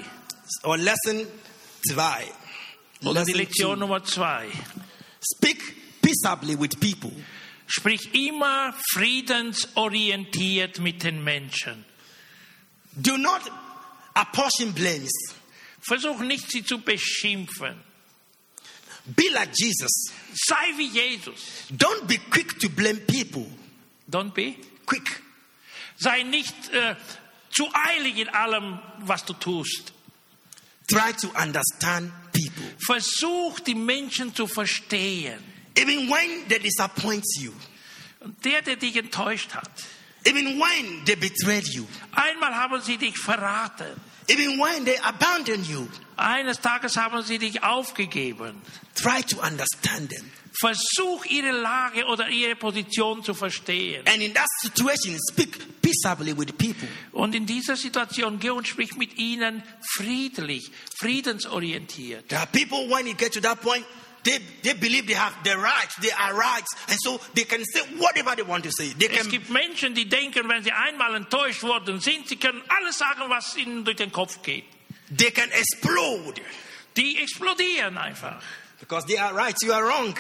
[0.64, 1.28] or lesson
[1.88, 2.26] zwei.
[3.02, 3.80] Oder die Lesson Lektion two.
[3.80, 4.48] Nummer zwei.
[5.36, 7.12] Speak peaceably with people.
[7.68, 11.86] Sprich immer friedensorientiert mit den Menschen.
[12.94, 13.42] Do not
[14.14, 15.12] apportion blames.
[15.82, 17.76] Versuch nicht, sie zu beschimpfen.
[19.16, 20.12] Be like Jesus.
[20.34, 21.66] Sei wie Jesus.
[21.72, 23.46] Don't be quick to blame people.
[24.10, 24.56] Don't be.
[24.86, 25.22] Quick.
[25.98, 26.96] Sei nicht äh,
[27.52, 29.92] zu eilig in allem, was du tust.
[30.88, 32.64] Try to understand people.
[32.86, 35.40] Versuch, die Menschen zu verstehen.
[35.76, 37.54] Even when they disappoint you.
[38.22, 39.72] Und der, der dich enttäuscht hat,
[40.26, 41.86] Even when they betrayed you.
[42.12, 44.00] einmal haben sie dich verraten.
[44.30, 45.88] Even when they abandon you,
[46.18, 48.62] Eines Tages haben sie dich aufgegeben.
[48.96, 50.30] try to understand them.
[50.60, 54.06] Versuch ihre Lage oder ihre Position zu verstehen.
[54.06, 56.88] And in that situation, speak peaceably with people.
[57.14, 59.64] Und in dieser Situation geh und sprich mit ihnen
[59.94, 62.28] friedlich, friedensorientiert.
[62.28, 63.86] There are people, when you get to that point,
[64.24, 67.82] they, they believe they have the rights, they are rights, and so they can say
[67.98, 68.90] whatever they want to say.
[68.98, 72.62] They Es can, gibt Menschen, die denken, wenn sie einmal enttäuscht worden sind, sie können
[72.68, 74.66] alles sagen, was ihnen durch den Kopf geht.
[75.16, 76.42] they can explode
[76.96, 78.42] Die explodieren einfach,
[78.80, 80.16] because they are right, you are wrong.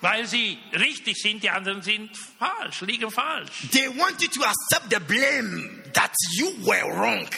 [0.00, 3.68] weil sie richtig sind, die anderen sind falsch, liegen falsch.
[3.72, 7.28] They want you to accept the blame that you were wrong.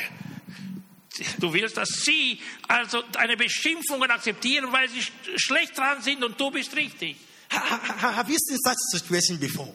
[1.39, 6.39] Du willst, dass sie also eine Beschimpfung akzeptieren, weil sie sch schlecht dran sind und
[6.41, 7.17] du bist richtig.
[7.53, 9.75] Ha- ha- ha- Have you seen such situation before?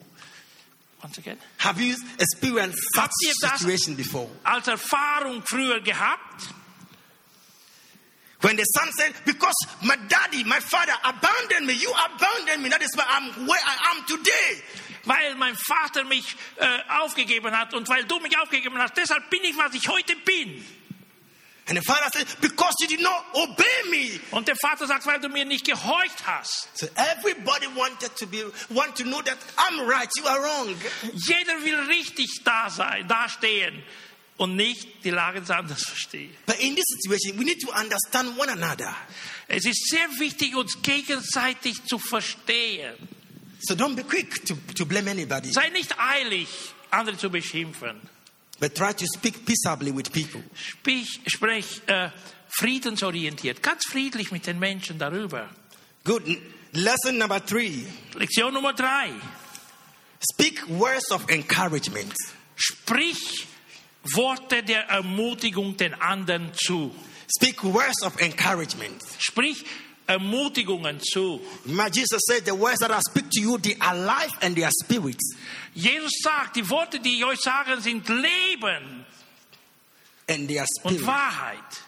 [1.04, 1.38] Once again.
[1.60, 4.30] Have you experienced such situation before?
[4.44, 6.44] Als Erfahrung früher gehabt,
[8.42, 12.82] When the son said, Because my daddy, my father abandoned me, you abandoned me, that
[12.84, 14.62] is why I'm where I am today.
[15.06, 19.44] weil mein Vater mich äh, aufgegeben hat und weil du mich aufgegeben hast, deshalb bin
[19.44, 20.66] ich, was ich heute bin.
[21.68, 24.20] And the father said, Because you did not obey me.
[24.32, 26.70] Und der Vater sagt, weil du mir nicht gehorcht hast.
[26.76, 30.76] So everybody wanted to be want to know that I'm right, you are wrong.
[31.14, 33.82] Jeder will richtig da sein, dastehen
[34.38, 36.36] und nicht die Lage des anderen verstehen.
[36.46, 38.96] But in this situation, we need to understand one another.
[39.48, 42.96] Es ist sehr wichtig, uns gegenseitig zu verstehen.
[43.62, 46.48] So don't be quick to, to blame anybody, Sei nicht eilig,
[46.92, 48.00] andere zu beschimpfen.
[48.60, 50.42] But try to speak peaceably with people.
[50.56, 52.10] Sprich, sprich äh,
[52.48, 55.50] friedensorientiert, ganz friedlich mit den Menschen darüber.
[56.04, 56.24] Good.
[56.74, 59.10] Lesson number three Lektion Nummer drei.
[60.34, 62.14] speak words of encouragement.
[62.56, 63.48] Sprich
[64.14, 66.94] Worte der Ermutigung den anderen zu.
[67.28, 69.02] Speak words of encouragement.
[69.20, 69.66] Sprich
[70.08, 71.42] Ermutigungen zu.
[71.92, 74.72] Jesus said, The words that I speak to you, they are life and they are
[74.72, 75.20] spirit.
[75.74, 79.06] Jesus sagt, die Worte, die ich euch sage, sind Leben
[80.28, 81.06] And they are und.
[81.06, 81.84] Wahrheit.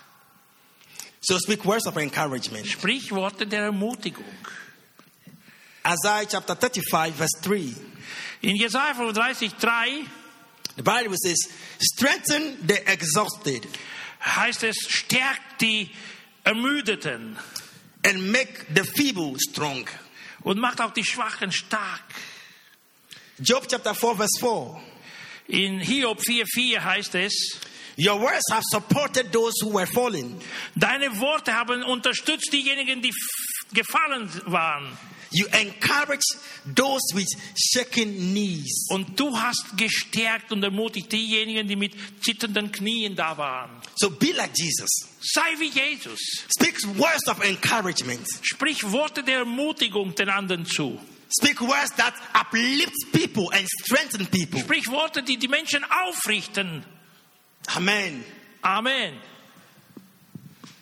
[1.21, 2.67] So speak words of encouragement.
[2.67, 4.25] Sprich Worte der Ermutigung.
[5.86, 7.73] Isaiah chapter 35, verse 3.
[8.41, 10.06] In Jesaja 35, 3
[10.75, 11.49] The Bible says,
[11.80, 13.67] Strengthen the exhausted
[14.23, 15.89] heißt es, stärkt die
[16.43, 17.38] Ermüdeten
[18.08, 19.88] and make the feeble strong.
[20.43, 22.04] und macht auch die Schwachen stark.
[23.39, 24.82] Job chapter 4, verse 4.
[25.48, 27.60] In Hiob 4,4 heißt es,
[27.98, 30.39] Your words have supported those who were fallen.
[30.76, 33.12] deine Worte haben unterstützt diejenigen, die
[33.74, 34.98] gefallen waren.
[35.38, 36.23] You encourage
[36.65, 38.88] those with shaking knees.
[38.89, 43.69] Und du hast gestärkt und ermutigt diejenigen, die mit zitternden Knien da waren.
[43.97, 44.89] So be like Jesus.
[45.21, 46.19] Sei wie Jesus.
[46.50, 48.28] Speak words of encouragement.
[48.41, 51.00] Sprich Worte der Ermutigung den anderen zu.
[51.30, 54.60] Speak words that uplift people and strengthen people.
[54.60, 56.84] Sprich Worte, die die Menschen aufrichten.
[57.76, 58.23] Amen.
[58.62, 59.13] Amen.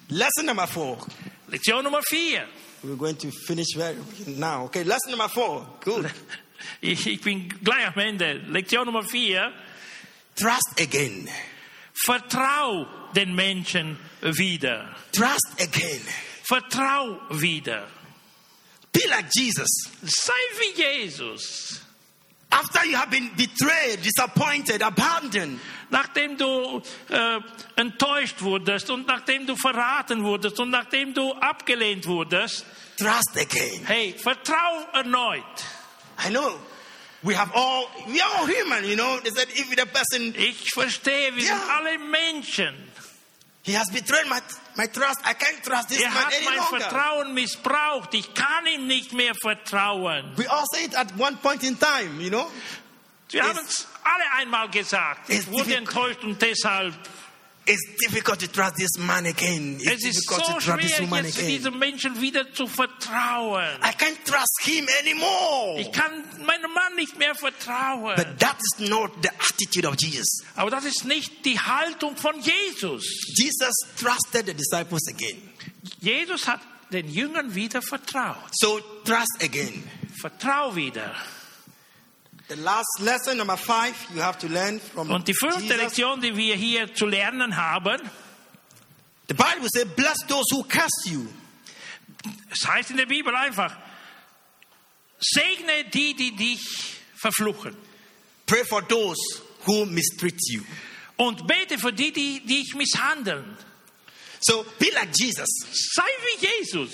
[0.10, 1.06] Lesson number four.
[1.48, 2.48] Lektion Nummer 4.
[2.86, 4.66] We're going to finish very now.
[4.66, 5.66] Okay, lesson number four.
[5.82, 6.12] Good.
[6.82, 8.42] Ich, ich bin gleich am Ende.
[8.48, 9.52] Lektion Nummer 4.
[10.36, 11.30] Trust again.
[11.94, 14.96] Vertrau den Menschen wieder.
[15.12, 16.02] Trust again.
[16.44, 17.88] Vertrau wieder.
[18.92, 19.70] Be like Jesus.
[20.02, 21.85] Sei wie Jesus.
[22.58, 25.60] After you have been betrayed, disappointed, abandoned,
[25.92, 27.40] Nachdem du äh,
[27.76, 32.66] enttäuscht wurdest und nachdem du verraten wurdest und nachdem du abgelehnt wurdest,
[32.98, 33.86] trust again.
[33.86, 35.44] hey, vertrau erneut.
[36.26, 36.60] I know
[37.24, 39.20] we have all, we are all human, you know.
[39.24, 42.74] They said if the person, Ich verstehe, wir sind alle Menschen.
[43.66, 44.40] He has betrayed my,
[44.78, 46.80] my trust, I can't trust this Er man hat any mein longer.
[46.82, 48.14] Vertrauen missbraucht.
[48.14, 50.32] Ich kann ihm nicht mehr vertrauen.
[50.38, 52.48] We all say it at one point in time, you know.
[53.30, 55.30] Wir haben es alle einmal gesagt.
[55.30, 55.88] Es Ich wurde difficult.
[55.88, 56.94] enttäuscht und deshalb.
[57.68, 59.78] It's difficult to trust this man again.
[59.80, 61.48] It's Es ist so to trust this schwer, jetzt again.
[61.48, 63.68] diesem Menschen wieder zu vertrauen.
[63.82, 65.80] I can't trust him anymore.
[65.80, 66.12] Ich kann
[66.46, 68.16] meinem Mann nicht mehr vertrauen.
[68.16, 70.44] But that is not the attitude of Jesus.
[70.56, 73.04] Aber das ist nicht die Haltung von Jesus.
[73.36, 75.42] Jesus trusted the disciples again.
[76.02, 76.62] Jesus hat
[76.92, 78.38] den Jüngern wieder vertraut.
[78.52, 79.84] So trust again.
[80.22, 81.16] Vertrau wieder.
[85.10, 85.76] Und die fünfte.
[85.76, 88.02] Lektion, die wir hier zu lernen haben,
[89.28, 91.28] The Bible says, bless those who curse you.
[92.52, 93.76] es heißt in der Bibel einfach,
[95.20, 96.62] segne die, die dich
[97.16, 97.76] verfluchen
[98.46, 99.18] Pray for those
[99.66, 100.62] who mistreat you.
[101.18, 103.58] Und bete für die, die die dich misshandeln.
[104.40, 105.50] So be like Jesus.
[105.72, 106.92] Sei wie Jesus.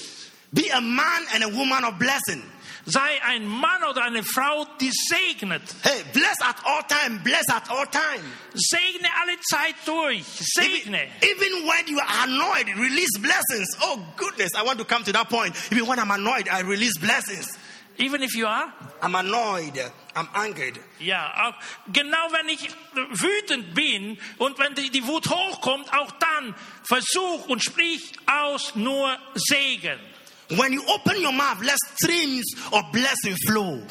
[0.51, 2.41] Be a man and a woman of blessing.
[2.85, 5.61] Sei ein Mann oder eine Frau, die segnet.
[5.83, 8.23] Hey, bless at all time, bless at all time.
[8.53, 10.25] Segne alle Zeit durch.
[10.57, 11.07] Even, Segne.
[11.21, 13.67] even when you are annoyed, release blessings.
[13.81, 15.55] Oh goodness, I want to come to that point.
[15.71, 17.47] Even when I'm annoyed, I release blessings.
[17.97, 18.73] Even if you are.
[19.01, 19.77] I'm annoyed,
[20.15, 20.79] I'm angered.
[20.99, 21.53] Ja, auch
[21.91, 22.67] genau wenn ich
[23.11, 29.17] wütend bin und wenn die, die Wut hochkommt, auch dann versuch und sprich aus nur
[29.35, 29.99] Segen.
[30.57, 33.81] When you open your mouth, let streams of blessing flow.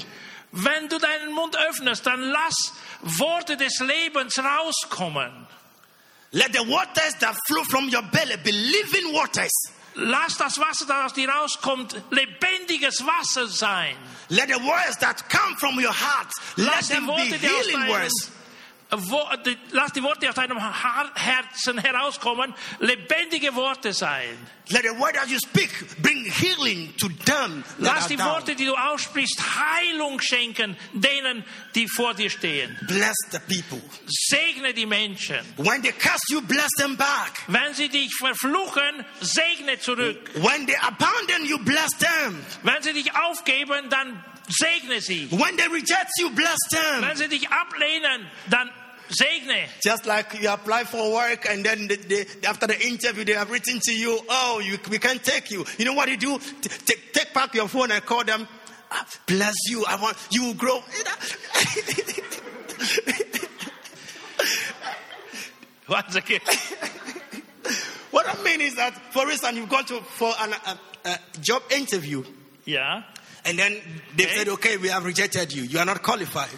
[0.53, 5.47] Wenn du deinen Mund öffnest, dann lass Worte des Lebens rauskommen.
[6.33, 9.53] Let the waters that flow from your belly be living waters.
[9.97, 13.97] Lass das Wasser, das aus dir rauskommt, lebendiges Wasser sein.
[14.29, 17.49] Let the words that come from your heart, let Lass die them be Worte, die
[17.49, 18.31] aus healing words.
[19.71, 20.59] Lass die Worte aus deinem
[21.15, 24.37] Herzen herauskommen, lebendige Worte sein.
[24.71, 25.71] Let the word that you speak
[26.01, 27.65] bring healing to them.
[27.79, 28.19] Lass die.
[28.19, 32.79] Worte, die du aussprichst, Heilung schenken denen, die vor dir stehen.
[32.87, 33.83] Bless the people.
[34.07, 35.39] Segne die Menschen.
[35.57, 37.43] When they curse you, bless them back.
[37.49, 40.31] Wenn sie dich verfluchen, segne zurück.
[40.35, 42.45] When they abandon you, bless them.
[42.63, 45.29] Wenn sie dich aufgeben, dann segne sie.
[45.33, 47.03] When they reject you, bless them.
[47.03, 48.71] Wenn sie dich ablehnen, dann
[49.11, 49.69] segne.
[49.83, 53.51] Just like you apply for work and then they, they, after the interview they have
[53.51, 55.65] written to you, oh, you, we can't take you.
[55.79, 56.39] You know what you do?
[56.85, 58.47] Take, take back your phone and call them.
[58.93, 59.85] "Ah, Bless you.
[59.87, 60.83] I want you will grow.
[65.89, 66.41] Once again.
[68.11, 71.63] what I mean is that, for instance, you've gone to for an, a, a job
[71.75, 72.23] interview
[72.65, 73.03] Yeah.
[73.45, 73.81] and then
[74.17, 74.37] they Okay.
[74.37, 75.63] said, okay, we have rejected you.
[75.63, 76.49] You are not qualified.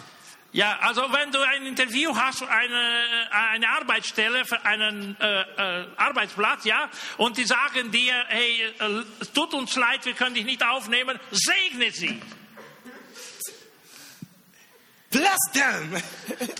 [0.53, 6.63] Ja, also wenn du ein Interview hast, eine, eine Arbeitsstelle, für einen äh, äh, Arbeitsplatz,
[6.63, 10.63] ja, und die sagen dir, hey, äh, es tut uns leid, wir können dich nicht
[10.63, 12.21] aufnehmen, segne sie,
[15.09, 15.95] Bless them.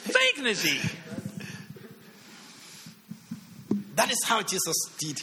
[0.05, 0.79] segne sie.
[3.95, 5.21] that is how Jesus did.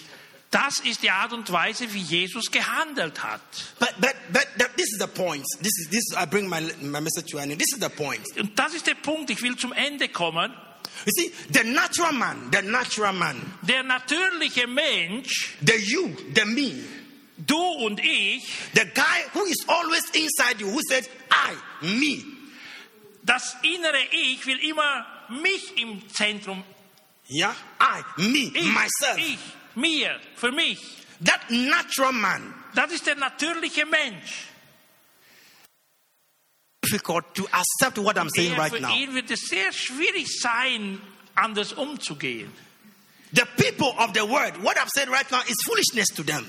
[0.51, 3.40] Das ist die Art und Weise, wie Jesus gehandelt hat.
[3.78, 5.44] But, but, but th- this is the point.
[5.62, 6.05] This is this.
[6.20, 7.61] I bring my, my message to an end.
[7.61, 8.20] This is the point.
[8.36, 10.53] Und das ist der Punkt, ich will zum Ende kommen.
[11.07, 16.82] You see, the natural man, the natural man, Der natürliche Mensch, the you, the me,
[17.38, 18.42] du und ich,
[18.74, 21.55] the guy who is always inside you, who says, I,
[21.86, 22.24] me.
[23.22, 26.64] das innere Ich will immer mich im Zentrum.
[27.30, 29.16] Yeah, I, me, Ich, myself.
[29.18, 29.38] ich,
[29.74, 30.78] mir, für mich.
[31.24, 34.46] That natural man, Das ist der natürliche Mensch.
[36.82, 38.90] difficult to accept what I'm saying right für now.
[38.94, 41.00] ihn wird es sehr schwierig sein,
[41.34, 42.50] anders umzugehen.
[43.32, 46.48] The people of the world, what I've said right now is foolishness to them.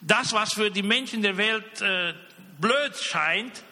[0.00, 2.14] Das, was für die Menschen der Welt äh, eh,
[2.60, 3.62] blöd scheint,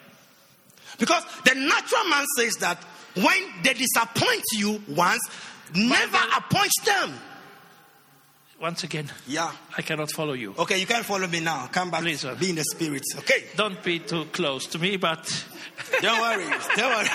[0.99, 2.77] Because the natural man says that
[3.15, 5.21] when they disappoint you once,
[5.73, 7.13] never appoint them.
[8.59, 9.51] Once again, Yeah.
[9.77, 10.53] I cannot follow you.
[10.57, 11.67] Okay, you can't follow me now.
[11.67, 12.01] Come back.
[12.01, 12.35] Please, sir.
[12.35, 13.03] Be in the spirit.
[13.19, 13.43] Okay.
[13.55, 15.45] Don't be too close to me, but
[16.01, 16.45] Don't worry.
[16.75, 17.09] Don't worry.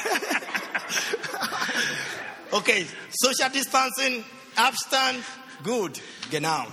[2.53, 2.87] okay.
[3.11, 4.25] Social distancing,
[4.57, 5.23] abstand,
[5.63, 5.99] good.
[6.31, 6.67] Genau.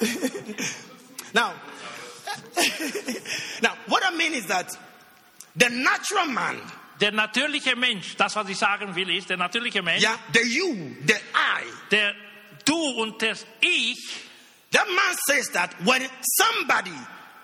[1.34, 1.52] now,
[3.62, 4.74] now, what I mean is that
[5.56, 6.58] the natural man,
[6.98, 10.94] der natürliche Mensch, das, was ich sagen will, ist, der natürliche Mensch, yeah, the you,
[11.04, 12.14] the I, der
[12.70, 13.98] Du und das Ich,
[14.70, 16.08] that man says that when
[16.38, 16.94] somebody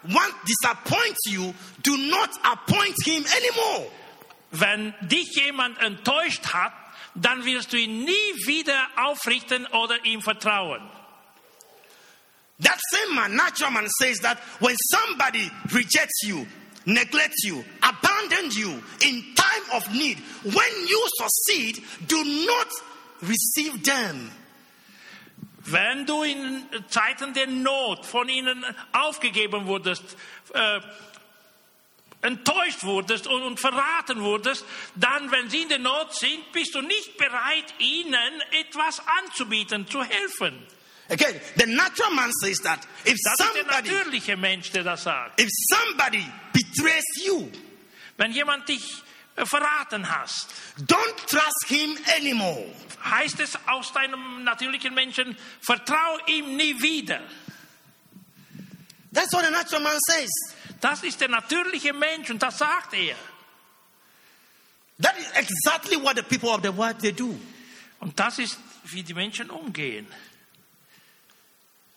[0.05, 1.53] once disappoints you,
[1.83, 3.91] do not appoint him anymore.
[4.53, 6.73] wenn dich jemand enttäuscht hat,
[7.15, 10.83] dann wirst du ihn nie wieder aufrichten oder ihm vertrauen.
[12.63, 16.47] That same man, natural man, says that when somebody rejects you,
[16.87, 22.69] neglects you, abandons you in time of need, when you succeed, do not
[23.23, 24.31] receive them.
[25.67, 30.03] Wenn du in Zeiten der Not von ihnen aufgegeben wurdest,
[30.55, 30.81] äh,
[32.23, 34.65] enttäuscht wurdest und, und verraten wurdest,
[34.95, 40.03] dann, wenn sie in der Not sind, bist du nicht bereit, ihnen etwas anzubieten, zu
[40.03, 40.67] helfen.
[41.09, 45.05] Again, the natural man says that if Das ist der somebody, natürliche Mensch, der das
[45.05, 45.41] sagt.
[45.41, 47.49] if somebody betrays you,
[48.17, 48.83] Wenn jemand dich
[49.45, 50.49] verraten hast,
[50.87, 52.67] don't trust him anymore.
[53.11, 57.21] heißt es aus deinem natürlichen Menschen, vertrau ihm nie wieder.
[59.13, 60.31] That's what the natural man says.
[60.81, 63.17] Das ist der natürliche Mensch und das sagt er.
[65.01, 67.39] That is exactly what the people of the world they do.
[68.01, 70.07] Und das ist, wie die Menschen umgehen.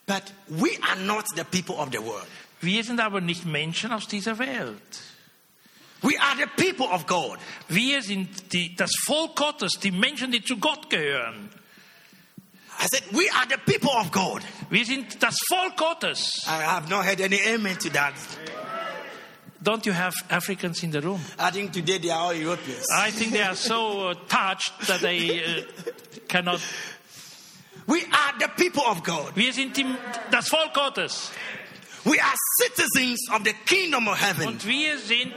[0.06, 2.26] But we are not the people of the world.
[2.60, 5.09] Wir sind aber nicht Menschen aus dieser Welt.
[6.02, 7.38] We are the people of God.
[7.68, 11.50] Wir sind die, das Volk Gottes, die Menschen, die zu Gott gehören.
[12.78, 14.42] I said, we are the people of God.
[14.70, 16.46] Wir sind das Volk Gottes.
[16.46, 18.14] I have not heard any amen to that.
[19.62, 21.20] Don't you have Africans in the room?
[21.38, 22.86] I think today they are all Europeans.
[22.90, 25.62] I think they are so uh, touched that they uh,
[26.26, 26.62] cannot.
[27.86, 29.36] We are the people of God.
[29.36, 29.84] Wir sind die,
[30.30, 31.30] das Volk Gottes.
[32.04, 34.46] We are citizens of the kingdom of heaven.
[34.48, 35.34] Und wir sind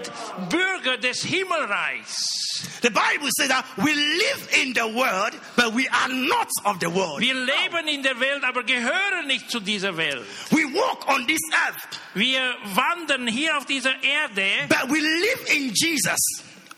[0.50, 2.80] Bürger des Himmelreichs.
[2.82, 6.90] The Bible says that we live in the world, but we are not of the
[6.90, 7.20] world.
[7.20, 10.26] Wir leben in der Welt, aber gehören nicht zu dieser Welt.
[10.52, 15.50] We walk on this earth, Wir uh, wandern hier auf dieser Erde, but we live
[15.54, 16.20] in Jesus.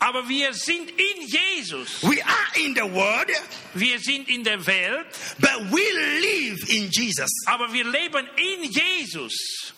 [0.00, 2.02] aber wir sind in Jesus.
[2.02, 3.30] We are in the world,
[3.74, 5.06] Wir sind in der Welt,
[5.38, 5.82] but we
[6.20, 7.30] live in Jesus.
[7.46, 9.72] aber wir leben in Jesus.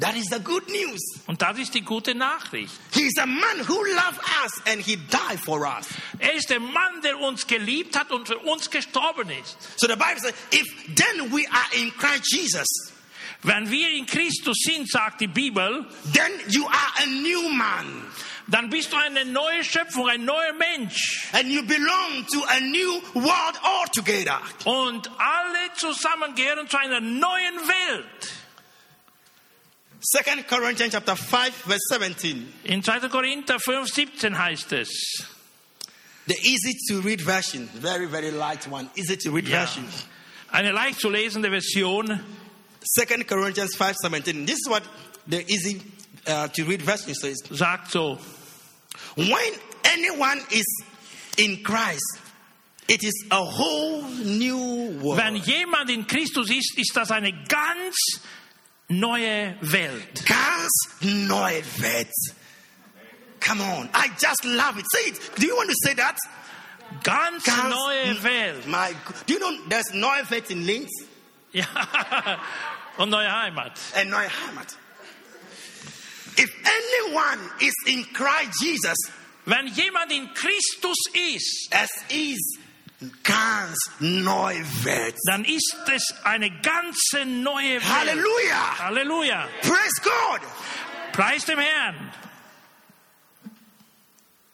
[0.00, 1.00] That is the good news.
[1.26, 2.72] Und das ist die gute Nachricht.
[2.92, 5.86] He is a man who loved us and he died for us.
[6.18, 9.56] Er ist der Mann, der uns geliebt hat und für uns gestorben ist.
[9.76, 12.66] So the Bible says, if then we are in Christ Jesus,
[13.42, 18.04] Wenn wir in Christus sind, sagt die Bibel, then you are a new man
[18.48, 21.28] dann bist du eine neue Schöpfung, ein neuer Mensch.
[21.32, 24.40] and you belong to a new world altogether.
[24.64, 28.32] Und alle zusammen gehören zu einer neuen Welt.
[30.00, 32.52] Second Corinthians chapter 5 verse 17.
[32.66, 33.08] In 2.
[33.08, 34.88] Korinther 5, 17 heißt es.
[36.26, 39.64] The easy to read version, very very light one, easy to read Ja.
[39.64, 39.84] version.
[40.52, 42.20] Eine leicht zu lesende Version.
[42.84, 44.46] Second Corinthians 5 17.
[44.46, 44.82] This is what
[45.26, 45.82] the easy
[46.26, 47.42] uh, to read version says.
[47.52, 48.18] sagt so,
[49.16, 49.52] When
[49.84, 50.64] anyone is
[51.38, 52.18] in Christ,
[52.88, 55.18] it is a whole new world.
[55.18, 57.96] wenn jemand in Christus ist, ist das eine ganz
[58.88, 60.24] neue Welt.
[60.26, 60.70] Ganz
[61.02, 62.12] neue Welt.
[63.40, 64.84] Come on, I just love it.
[64.92, 65.30] Say it.
[65.36, 66.16] Do you want to say that?
[67.02, 68.66] Ganz, Ganz neue Welt.
[68.66, 68.94] My,
[69.26, 70.90] do you know there's neue Welt in Linz
[71.52, 71.64] Ja.
[72.98, 73.78] Und neue Heimat.
[73.96, 74.74] and neue Heimat?
[76.36, 78.96] If anyone is in Christ Jesus,
[79.46, 82.58] Wenn jemand in Christus ist, es ist
[83.22, 85.14] ganz neue Welt.
[85.26, 87.88] dann ist es eine ganze neue Welt.
[87.88, 88.78] Hallelujah!
[88.78, 89.48] Halleluja.
[89.62, 90.40] Praise God!
[91.12, 92.12] Preis dem Herrn.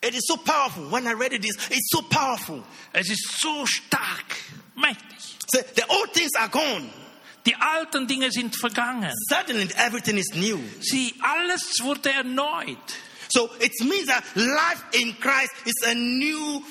[0.02, 0.90] It is so powerful.
[0.90, 2.62] When I read it, it's it's so powerful.
[2.92, 4.36] Es ist so stark,
[4.76, 5.18] mächtig.
[5.46, 6.90] So the old things are gone.
[7.46, 9.12] Die alten Dinge sind vergangen.
[9.30, 10.58] Suddenly everything is new.
[10.80, 12.78] Sie, alles wurde erneut.
[13.28, 16.62] So it means that life in Christ is a new,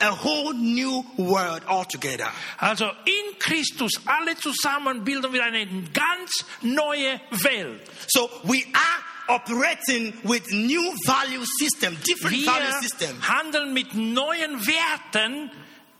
[0.00, 2.28] a whole new world altogether.
[2.58, 7.80] Also in Christus, alle zusammen bilden wir eine ganz neue Welt.
[8.08, 13.16] So we are operating with new value system, different value Wir system.
[13.20, 15.50] handeln mit neuen Werten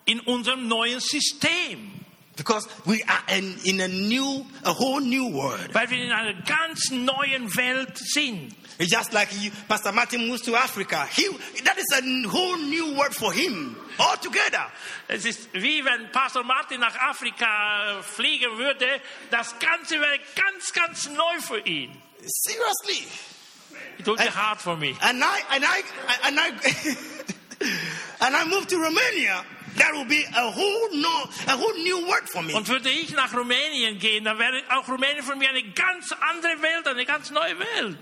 [0.07, 1.93] in unserem neuen System,
[2.41, 5.75] Because we are in, in a new, a whole new world.
[5.75, 8.55] weil wir in einer ganz neuen Welt sind.
[8.79, 11.07] It's just like you, Pastor Martin moves to Africa.
[11.13, 11.29] He,
[11.65, 14.73] that is a whole new world for him altogether.
[15.07, 18.87] Es ist wie wenn Pastor Martin nach Afrika äh, fliegen würde.
[19.31, 21.91] Das Ganze wäre ganz, ganz neu für ihn.
[22.25, 23.07] Seriously.
[23.99, 24.97] It would be hard for me.
[25.03, 25.83] And I and I
[26.25, 26.51] and I
[28.23, 29.45] and I moved to Romania.
[29.77, 32.55] That will be a whole no, a whole new world for me.
[32.55, 36.61] Und würde ich nach Rumänien gehen, dann wäre auch Rumänien für mich eine ganz andere
[36.63, 37.99] Welt, eine ganz neue Welt.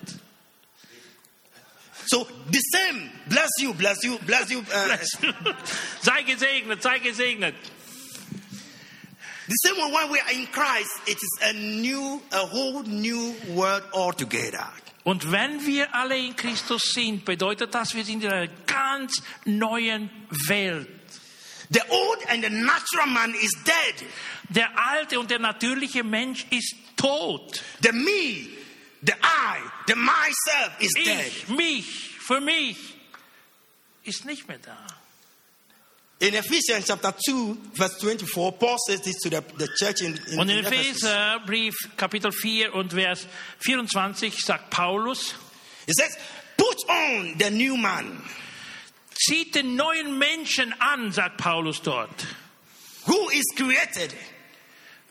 [2.06, 3.10] So the same.
[3.26, 4.60] Bless you, bless you, bless you.
[4.60, 4.96] Uh,
[6.00, 7.54] sei gesegnet, sei gesegnet.
[9.48, 13.34] the same way when we are in Christ, it is a new, a whole new
[13.48, 14.66] world altogether.
[15.04, 20.10] Und wenn wir alle in Christus sind, bedeutet das, wir sind in einer ganz neuen
[20.48, 20.88] Welt.
[21.70, 24.08] The old and the natural man is dead.
[24.48, 27.62] Der alte und der natürliche Mensch ist tot.
[27.80, 28.48] The me,
[29.02, 31.26] the I, the myself is dead.
[31.26, 32.76] Ich, mich, für mich
[34.04, 34.86] ist nicht mehr da.
[36.20, 40.38] In Ephesians chapter 2, verse 24, Paul says this to the, the church in, in,
[40.40, 40.64] Und in in.
[40.64, 43.26] Epheserbrief Kapitel 4 und Vers
[43.60, 45.34] 24 sagt Paulus,
[45.86, 46.18] He says,
[46.56, 48.20] Put on the new man
[49.18, 52.26] zieht den neuen Menschen an, sagt Paulus dort,
[53.06, 54.14] who is created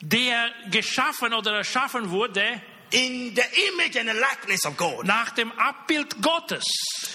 [0.02, 5.52] der geschaffen oder erschaffen wurde in the image and the likeness of God, nach dem
[5.58, 6.64] Abbild Gottes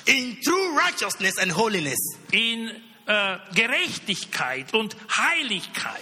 [0.05, 1.99] in true righteousness and holiness.
[2.32, 2.70] in
[3.07, 6.01] äh, Gerechtigkeit und Heiligkeit.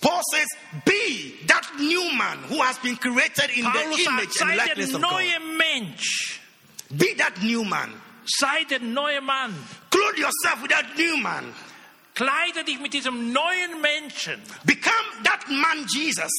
[0.00, 0.48] Paul says,
[0.84, 4.94] Be that new man who has been created in Paulus the sagt, image and likeness
[4.94, 5.22] of God.
[5.56, 6.40] Mensch.
[6.94, 7.90] Be that new man.
[8.24, 9.54] Sei der neue Mann.
[9.90, 11.52] Clothe yourself with that new man.
[12.14, 14.40] Kleide dich mit diesem neuen Menschen.
[14.64, 16.30] Become that man Jesus.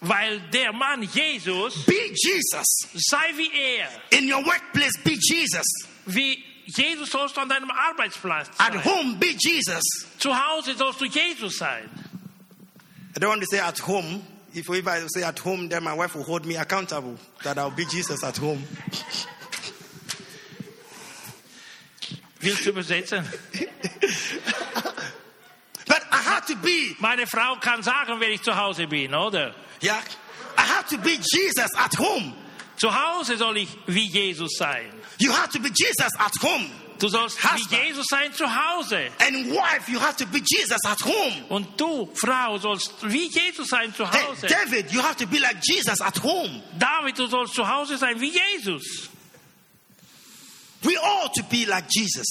[0.00, 2.66] Weil der Mann Jesus, Be Jesus.
[2.94, 3.88] sei wie er.
[4.18, 5.66] In your workplace, be Jesus.
[6.06, 8.84] Wie Jesus sollst du an deinem Arbeitsplatz At sein.
[8.84, 9.82] home, be Jesus.
[10.18, 11.90] Zu Hause sollst du Jesus sein.
[13.14, 14.22] I don't want to say at home.
[14.54, 17.70] If, if I say at home, then my wife will hold me accountable that I'll
[17.70, 18.64] be Jesus at home.
[22.40, 23.26] Willst du übersetzen?
[25.86, 29.54] But I have to be, Meine Frau kann sagen, wenn ich zu Hause bin, oder?
[29.82, 30.00] yeah,
[30.56, 32.34] I have to be Jesus at home.
[32.76, 34.90] Zu Hause soll ich wie Jesus sein.
[35.18, 36.70] You have to be Jesus at home.
[36.98, 37.70] Du sollst Husband.
[37.70, 39.10] wie Jesus sein zu Hause.
[39.18, 41.44] And wife, you have to be Jesus at home.
[41.48, 44.46] Und du, Frau, sollst wie Jesus sein zu Hause.
[44.46, 46.62] David, you have to be like Jesus at home.
[46.78, 49.08] David, du sollst zu Hause sein wie Jesus.
[51.22, 52.26] Ought to be like Jesus.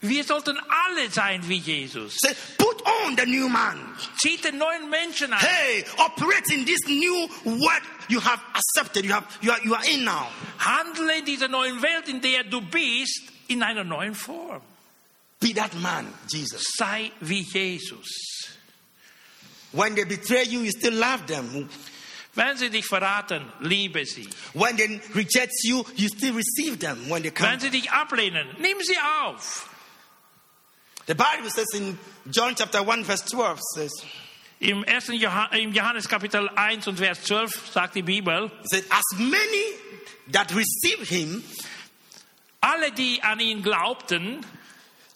[0.00, 2.16] Wir sollten alle sein wie Jesus.
[2.18, 3.78] Say, put on the new man.
[4.18, 5.38] Zieht den neuen Menschen an.
[5.40, 9.04] Hey, operate in this new world you have accepted.
[9.04, 10.28] You have you are, you are in now.
[10.58, 14.60] Handle in dieser neuen Welt, in der du bist, in einer neuen Form.
[15.40, 16.62] Be that man, Jesus.
[16.76, 18.08] Sei wie Jesus.
[19.72, 21.68] When they betray you, you still love them.
[22.34, 24.28] Wenn sie dich verraten, liebe sie.
[24.54, 27.50] When they reject you, you still receive them when they come.
[27.50, 29.68] Wenn sie dich ablehnen, nimm sie auf.
[31.06, 31.98] The Bible says in
[32.30, 33.92] John chapter 1, verse 12 says,
[34.60, 39.18] Im, ersten Johann, Im Johannes Kapitel 1 und Vers 12 sagt die Bibel, said, As
[39.18, 39.74] many
[40.32, 41.44] that receive him,
[42.60, 44.40] alle, die an ihn glaubten,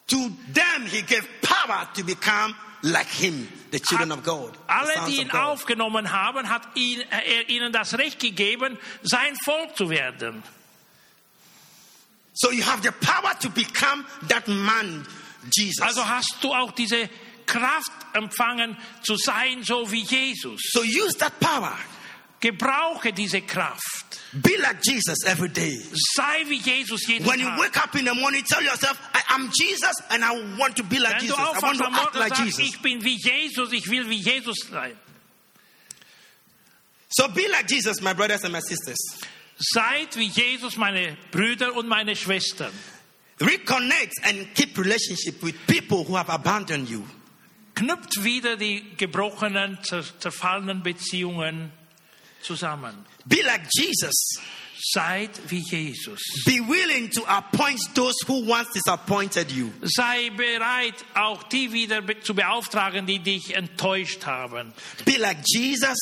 [0.07, 4.55] to them he gave power to become like him, the children of God.
[4.55, 9.77] the alle, die ihn aufgenommen haben, hat ihn, er ihnen das Recht gegeben, sein Volk
[9.77, 10.43] zu werden.
[12.35, 15.07] So you have the power to become that man,
[15.53, 15.81] Jesus.
[15.81, 17.09] Also hast du auch diese
[17.47, 20.61] Kraft empfangen, zu sein, so wie Jesus.
[20.73, 21.77] so use that power.
[22.41, 24.21] Gebrauche diese Kraft.
[24.33, 25.83] Be like Jesus every day.
[26.15, 27.59] Sei wie Jesus jeden When you Tag.
[27.59, 30.99] wake up in the morning, tell yourself, I am Jesus and I want to be
[30.99, 31.39] like Wenn du Jesus.
[31.39, 32.75] I want to act like sagst, Jesus.
[32.75, 34.97] ich bin wie Jesus, ich will wie Jesus sein.
[37.09, 38.99] So be like Jesus, my brothers and my sisters.
[39.59, 42.71] Seid wie Jesus, meine Brüder und meine Schwestern.
[43.41, 47.03] Reconnect and keep relationship with people who have abandoned you.
[47.75, 51.73] Knüpft wieder die gebrochenen, zer zerfallenen Beziehungen
[52.43, 52.95] zusammen.
[53.25, 54.39] Be like Jesus.
[54.81, 56.21] Seid wie Jesus.
[56.47, 59.73] Be willing to appoint those who once disappointed you.
[59.83, 64.73] Sei bereit, auch die wieder zu beauftragen, die dich enttäuscht haben.
[65.05, 65.99] Be like Jesus.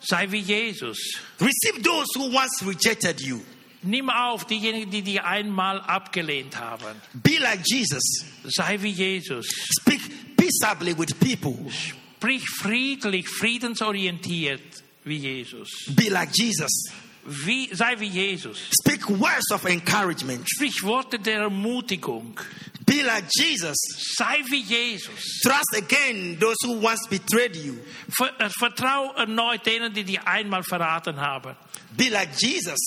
[0.00, 0.98] Sei wie Jesus.
[1.40, 3.40] Receive those who once rejected you.
[3.82, 7.00] Nimm auf diejenigen, die dich einmal abgelehnt haben.
[7.14, 8.24] Be like Jesus.
[8.44, 9.46] Sei wie Jesus.
[9.80, 10.00] Speak
[10.36, 11.70] peaceably with people.
[11.70, 15.68] Sprich friedlich, friedensorientiert wie Jesus.
[15.94, 16.70] Be like Jesus.
[17.24, 18.58] Wie, sei wie Jesus.
[18.82, 20.46] Speak words of encouragement.
[20.48, 22.38] Sprich Worte der Ermutigung.
[22.84, 23.76] Be like Jesus.
[24.16, 25.40] Sei wie Jesus.
[25.42, 27.78] Trust again those who once betrayed you.
[28.16, 31.56] Ver, äh, vertrau erneut denen, die dich einmal verraten haben.
[31.96, 32.78] Be like Jesus.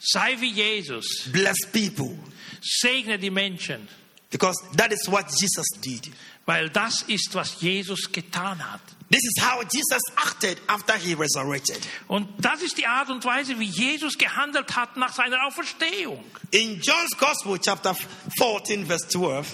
[0.00, 1.28] Sei wie Jesus.
[1.32, 2.18] Bless people.
[2.60, 3.86] Segne die Menschen.
[4.30, 6.10] Because that is what Jesus did.
[6.46, 8.80] Weil das ist, was Jesus getan hat.
[9.10, 11.78] This is how Jesus acted after he resurrected.
[12.08, 16.24] Und das ist die Art und Weise, wie Jesus gehandelt hat nach seiner Auferstehung.
[16.52, 17.96] In John's Gospel, chapter
[18.38, 19.46] 14, verse 12.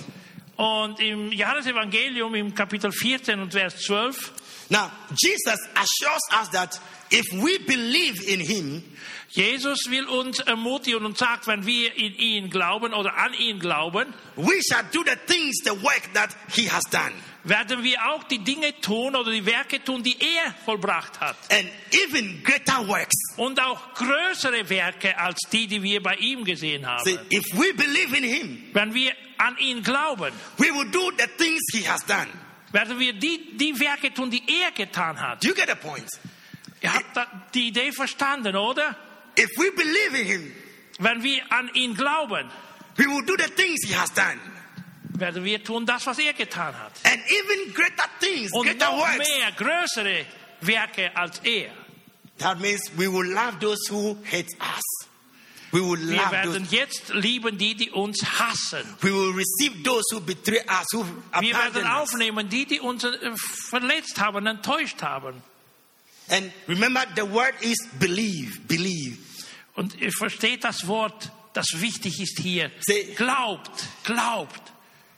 [0.56, 4.32] Und im Johannesevangelium im Kapitel 14 und Vers 12,
[4.70, 4.90] Now,
[5.22, 6.80] Jesus assures us that
[7.10, 8.82] if we believe in him,
[9.34, 14.12] Jesus will uns ermutigen und sagt, wenn wir in ihn glauben oder an ihn glauben,
[14.36, 17.12] we shall do the things, the work that he has done.
[17.44, 21.36] werden wir auch die Dinge tun oder die Werke tun, die er vollbracht hat.
[21.50, 21.66] And
[22.04, 23.16] even greater works.
[23.38, 27.02] Und auch größere Werke als die, die wir bei ihm gesehen haben.
[27.04, 31.26] See, if we believe in him, Wenn wir an ihn glauben, we will do the
[31.38, 32.28] things he has done.
[32.70, 35.42] werden wir die, die Werke tun, die er getan hat.
[35.42, 36.06] You get the point?
[36.82, 38.96] Ihr habt die Idee verstanden, oder?
[39.38, 40.52] If we believe in him,
[40.98, 42.50] Wenn wir an ihn glauben,
[42.96, 44.38] we will do the things he has done.
[45.14, 46.92] werden wir tun das, was er getan hat.
[47.04, 49.18] And even greater things, Und greater noch works.
[49.18, 50.26] mehr, größere
[50.60, 51.70] Werke als er.
[52.38, 55.08] That means we will love those who hate us.
[55.70, 56.76] We will Wir love werden those.
[56.76, 58.82] jetzt lieben die, die uns hassen.
[59.00, 61.04] We will receive those who betray us, who
[61.40, 63.32] Wir werden aufnehmen die, die uns äh,
[63.70, 65.42] verletzt haben, enttäuscht haben.
[66.28, 69.18] And remember, the word is believe, believe.
[69.74, 72.70] Und ihr versteht das Wort, das wichtig ist hier.
[73.16, 74.72] Glaubt, glaubt.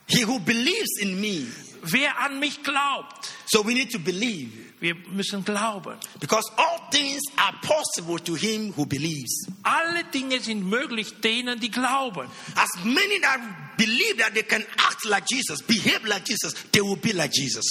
[0.07, 1.47] He who believes in me.
[1.81, 4.49] Wer an mich glaubt, So we need to believe.
[4.79, 5.97] wir müssen glauben.
[6.19, 9.47] Because all things are possible to him who believes.
[9.63, 12.27] Alle Dinge sind möglich denen, die glauben.
[12.55, 13.39] As many that
[13.77, 17.65] believe that they can act like Jesus, behave like Jesus, they will be like Jesus.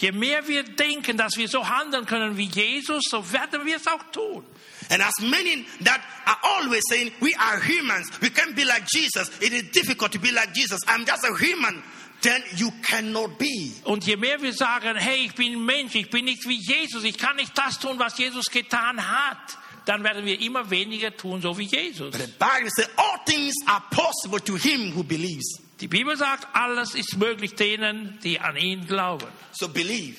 [0.00, 3.86] Je mehr wir denken, dass wir so handeln können wie Jesus, so werden wir es
[3.88, 4.44] auch tun.
[4.90, 9.28] And as many that are always saying, we are humans, we can't be like Jesus,
[9.40, 11.82] it is difficult to be like Jesus, I'm just a human,
[12.22, 13.72] then you cannot be.
[13.84, 17.18] Und je mehr wir sagen, hey, ich bin Mensch, ich bin nicht wie Jesus, ich
[17.18, 21.58] kann nicht das tun, was Jesus getan hat, dann werden wir immer weniger tun, so
[21.58, 22.12] wie Jesus.
[22.12, 25.60] But the Bible says, all things are possible to him who believes.
[25.80, 29.26] Die Bibel sagt, alles ist möglich denen, die an ihn glauben.
[29.52, 30.16] So believe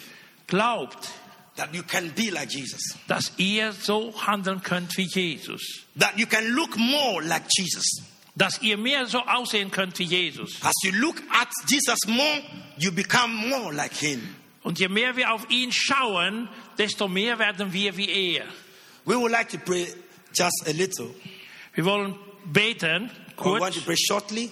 [0.48, 1.10] Glaubt,
[1.58, 5.62] that you can be like Jesus, dass ihr so handeln könnt wie Jesus.
[5.98, 7.86] that you can look more like Jesus.
[8.36, 10.62] Dass ihr mehr so aussehen könnt wie Jesus.
[10.64, 12.42] As you look at Jesus more,
[12.78, 14.36] you become more like him.
[14.64, 16.48] Und je mehr wir auf ihn schauen,
[16.78, 18.46] desto mehr werden wir wie er.
[19.06, 19.88] We would like to pray
[20.34, 21.14] just a little.
[21.74, 23.76] Wir wollen beten, We want kurz.
[23.76, 24.50] to pray shortly.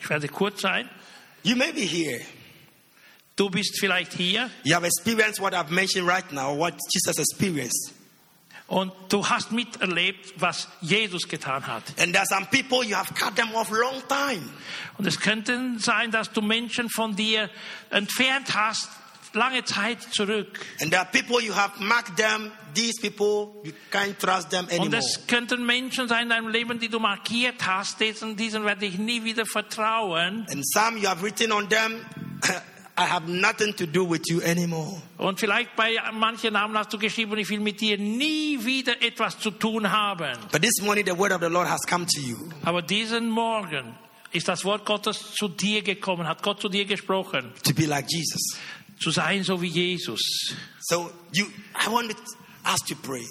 [0.00, 0.88] Ich werde kurz sein.
[1.42, 2.20] You may be here.
[3.36, 7.92] Du bist vielleicht hier You have experienced what I've mentioned right now, what Jesus experienced.
[8.66, 11.82] und du hast miterlebt, was Jesus getan hat.
[11.98, 14.42] And there are some people you have cut them off long time.
[14.96, 17.50] Und es könnte sein, dass du Menschen von dir
[17.90, 18.88] entfernt hast,
[19.34, 20.60] lange Zeit zurück.
[20.80, 22.52] And there are people you have marked them.
[22.74, 24.98] These people, you can't trust them Und anymore.
[24.98, 28.98] es könnten Menschen sein in deinem Leben, die du markiert hast, diesen, diesen werde ich
[28.98, 30.46] nie wieder vertrauen.
[30.50, 32.04] And some you have written on them,
[32.96, 35.02] I have nothing to do with you anymore.
[35.18, 39.38] Und vielleicht bei manchen Namen hast du geschrieben, ich will mit dir nie wieder etwas
[39.38, 40.36] zu tun haben.
[40.52, 42.36] But this morning, the word of the Lord has come to you.
[42.64, 43.96] Aber diesen Morgen
[44.32, 48.06] ist das Wort Gottes zu dir gekommen, hat Gott zu dir gesprochen, to be like
[48.08, 48.58] Jesus.
[48.98, 50.20] Zu sein so wie Jesus.
[50.80, 52.16] So you, I want to
[52.64, 53.24] ask to pray,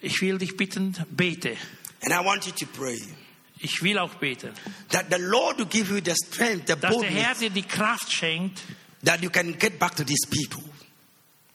[0.00, 1.56] Ich will dich bitten, bete.
[2.02, 2.98] and I want you to pray
[3.60, 4.52] Ich will auch beten,
[4.90, 8.12] that the Lord will give you the strength, the dass der Herr dir die Kraft
[8.12, 8.60] schenkt,
[9.04, 10.62] that you can get back to these people.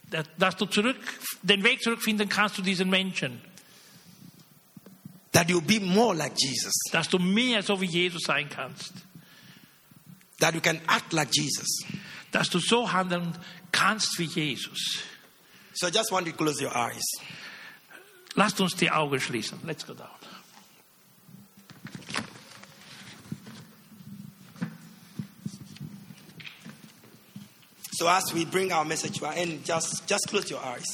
[0.10, 0.98] dass- dass du zurück,
[1.44, 3.42] den Weg zurückfinden kannst zu diesen Menschen,
[5.32, 6.74] That you'll be more like Jesus.
[6.92, 8.92] dass du mehr so wie Jesus sein kannst,
[10.40, 11.84] That you can act like Jesus.
[12.32, 13.36] Dass du so handeln
[13.72, 15.00] kannst wie Jesus.
[15.74, 17.04] So I just want you to close your eyes.
[18.36, 19.60] Lasst uns die Augen schließen.
[19.66, 20.10] Let's go down.
[28.00, 30.86] So as we bring our message to our end, just, just close your eyes.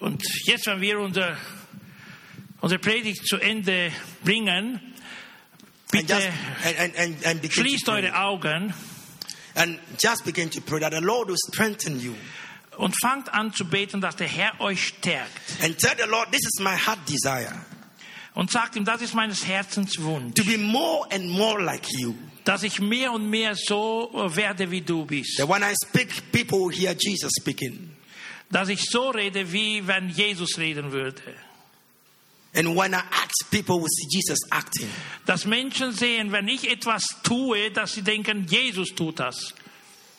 [0.00, 1.36] Und jetzt, wenn wir unser,
[2.60, 3.92] unsere Predigt zu Ende
[4.24, 4.80] bringen,
[5.92, 6.32] And just, bitte
[6.64, 8.74] and, and, and, and schließt eure Augen
[9.54, 12.14] And just begin to pray that the Lord will strengthen you.
[12.76, 15.30] und fangt an zu beten, dass der Herr euch stärkt.
[15.62, 17.54] And tell the Lord, this is my heart desire.
[18.34, 22.14] Und sagt ihm, das ist meines Herzens Wunsch, To be more and more like you.
[22.44, 25.36] dass ich mehr und mehr so werde, wie du bist.
[25.38, 27.90] That when I speak, people will hear Jesus speaking.
[28.50, 31.22] Dass ich so rede, wie wenn Jesus reden würde.
[32.54, 34.88] And when I act, people will see Jesus acting.
[35.26, 39.52] Dass Menschen sehen, wenn ich etwas tue, dass sie denken, Jesus tut das.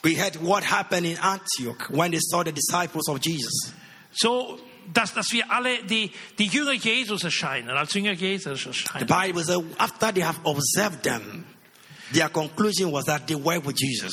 [0.02, 3.72] We heard what happened in Antioch when they saw the disciples of Jesus.
[4.12, 4.58] So,
[4.92, 8.68] dass, dass wir alle die, die Jünger Jesus erscheinen, als Jünger Jesus
[8.98, 9.04] The.
[9.04, 11.44] Bible says after they have observed them,
[12.12, 14.12] their conclusion was that they were with Jesus.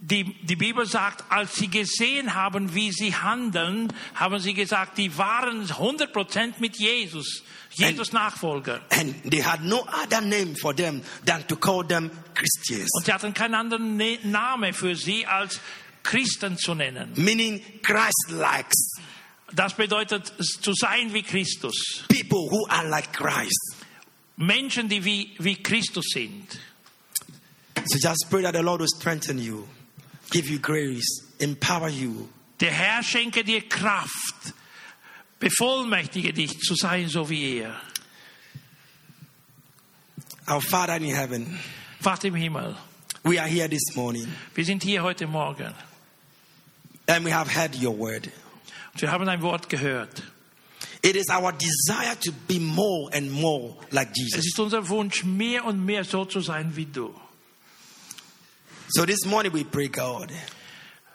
[0.00, 5.16] Die, die Bibel sagt, als sie gesehen haben, wie sie handeln, haben sie gesagt, die
[5.16, 8.82] waren 100% mit Jesus, Jesus Nachfolger.
[8.90, 13.12] And they had no other name for them than to call them Christians, Und sie
[13.14, 15.58] hatten keinen anderen Ne- Namen für sie, als
[16.02, 17.12] Christen zu nennen.
[17.16, 18.96] meaning Christ-likes,
[19.52, 20.26] Das bedeutet,
[20.60, 22.04] zu sein wie Christus.
[22.08, 23.76] people who are like Christ.
[24.36, 26.58] Menschen, die wie, wie Christus sind.
[27.86, 29.66] So just pray that the Lord will strengthen you,
[30.34, 32.28] give you grace, empower you,
[32.60, 34.52] Der Herr schenke dir Kraft,
[35.38, 37.80] bevollmächtige dich zu sein, so wie er.
[40.48, 41.58] Our Father in heaven,
[42.00, 42.76] Vater im Himmel,
[43.22, 45.72] we are here this morning wir sind hier heute Morgen
[47.06, 48.28] and we have heard your word.
[48.92, 50.22] und wir haben ein Wort gehört.
[51.02, 54.46] It is our desire to be more and more like Es Jesus.
[54.46, 57.14] ist unser Wunsch, mehr und mehr so zu sein wie du.
[58.96, 60.30] So this morning we pray, God,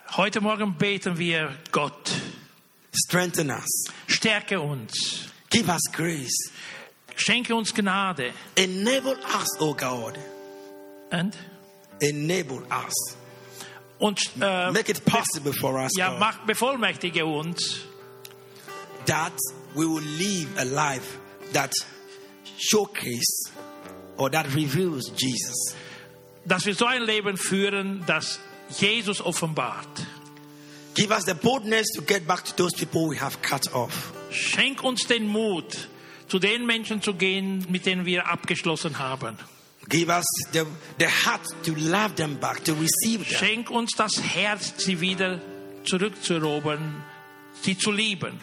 [0.09, 2.13] Heute Morgen beten wir Gott,
[2.91, 6.51] strengthen us, stärke uns, give us grace,
[7.15, 8.34] schenke uns Gnade.
[8.57, 10.19] Enable us, oh God,
[11.09, 11.34] And?
[12.01, 13.15] enable us,
[14.01, 17.86] und äh, make it possible for us, ja, God, mach, bevollmächtige uns,
[19.05, 19.39] that
[19.73, 21.17] we will live a life
[21.53, 21.71] that
[22.57, 23.53] showcases
[24.17, 25.75] or that reveals Jesus.
[26.50, 28.39] Dass wir so ein Leben führen, das
[28.78, 29.88] Jesus offenbart.
[30.95, 34.12] Give us the boldness to get back to those people we have cut off.
[34.32, 35.88] Schenk uns den Mut,
[36.28, 39.38] zu den Menschen zu gehen, mit denen wir abgeschlossen haben.
[39.88, 40.64] Give us the,
[41.00, 43.38] the heart to love them back, to receive them.
[43.38, 45.39] Schenk uns das Herz, sie wieder
[45.86, 47.04] zurückzuerobern,
[47.62, 48.39] sie zu lieben.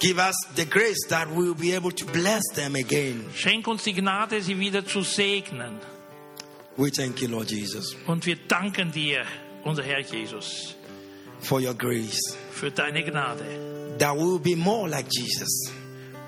[0.00, 3.24] Give us the grace that we will be able to bless them again.
[3.34, 5.78] Schenk uns die Gnade, sie wieder zu segnen.
[6.76, 9.24] We thank you, Lord Jesus, Und wir danken dir,
[9.62, 10.74] unser Herr Jesus,
[11.40, 12.18] for your grace.
[12.52, 13.44] für deine Gnade.
[13.98, 15.70] That we will be more like Jesus.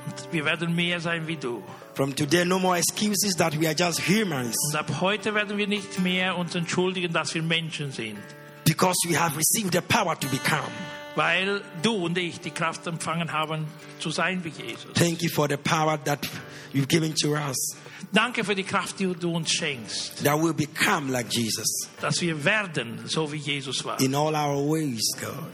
[0.07, 1.63] Und wir werden mehr sein wie du.
[1.95, 5.67] From today, no more excuses that we are just humans Und ab heute werden wir
[5.67, 8.19] nicht mehr uns entschuldigen, dass wir Menschen sind.
[8.65, 10.71] because we have received the power to become.
[11.17, 13.67] Weil du und ich die Kraft empfangen haben,
[13.99, 14.93] zu sein wie Jesus.
[14.95, 16.19] Thank you for the power that
[16.75, 17.57] you've given to us,
[18.13, 20.23] Danke für die Kraft, die du uns schenkst.
[20.25, 21.67] that we'll become like Jesus
[22.01, 24.01] Dass wir werden, so wie Jesus war.
[24.01, 25.51] in all our ways, God.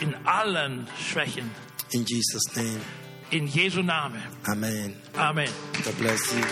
[0.00, 1.50] In allen Schwächen.
[1.92, 2.80] In Jesus' name,
[3.30, 4.20] In Jesu Name.
[4.46, 4.94] Amen.
[5.16, 5.48] Amen.
[5.84, 6.42] God bless you.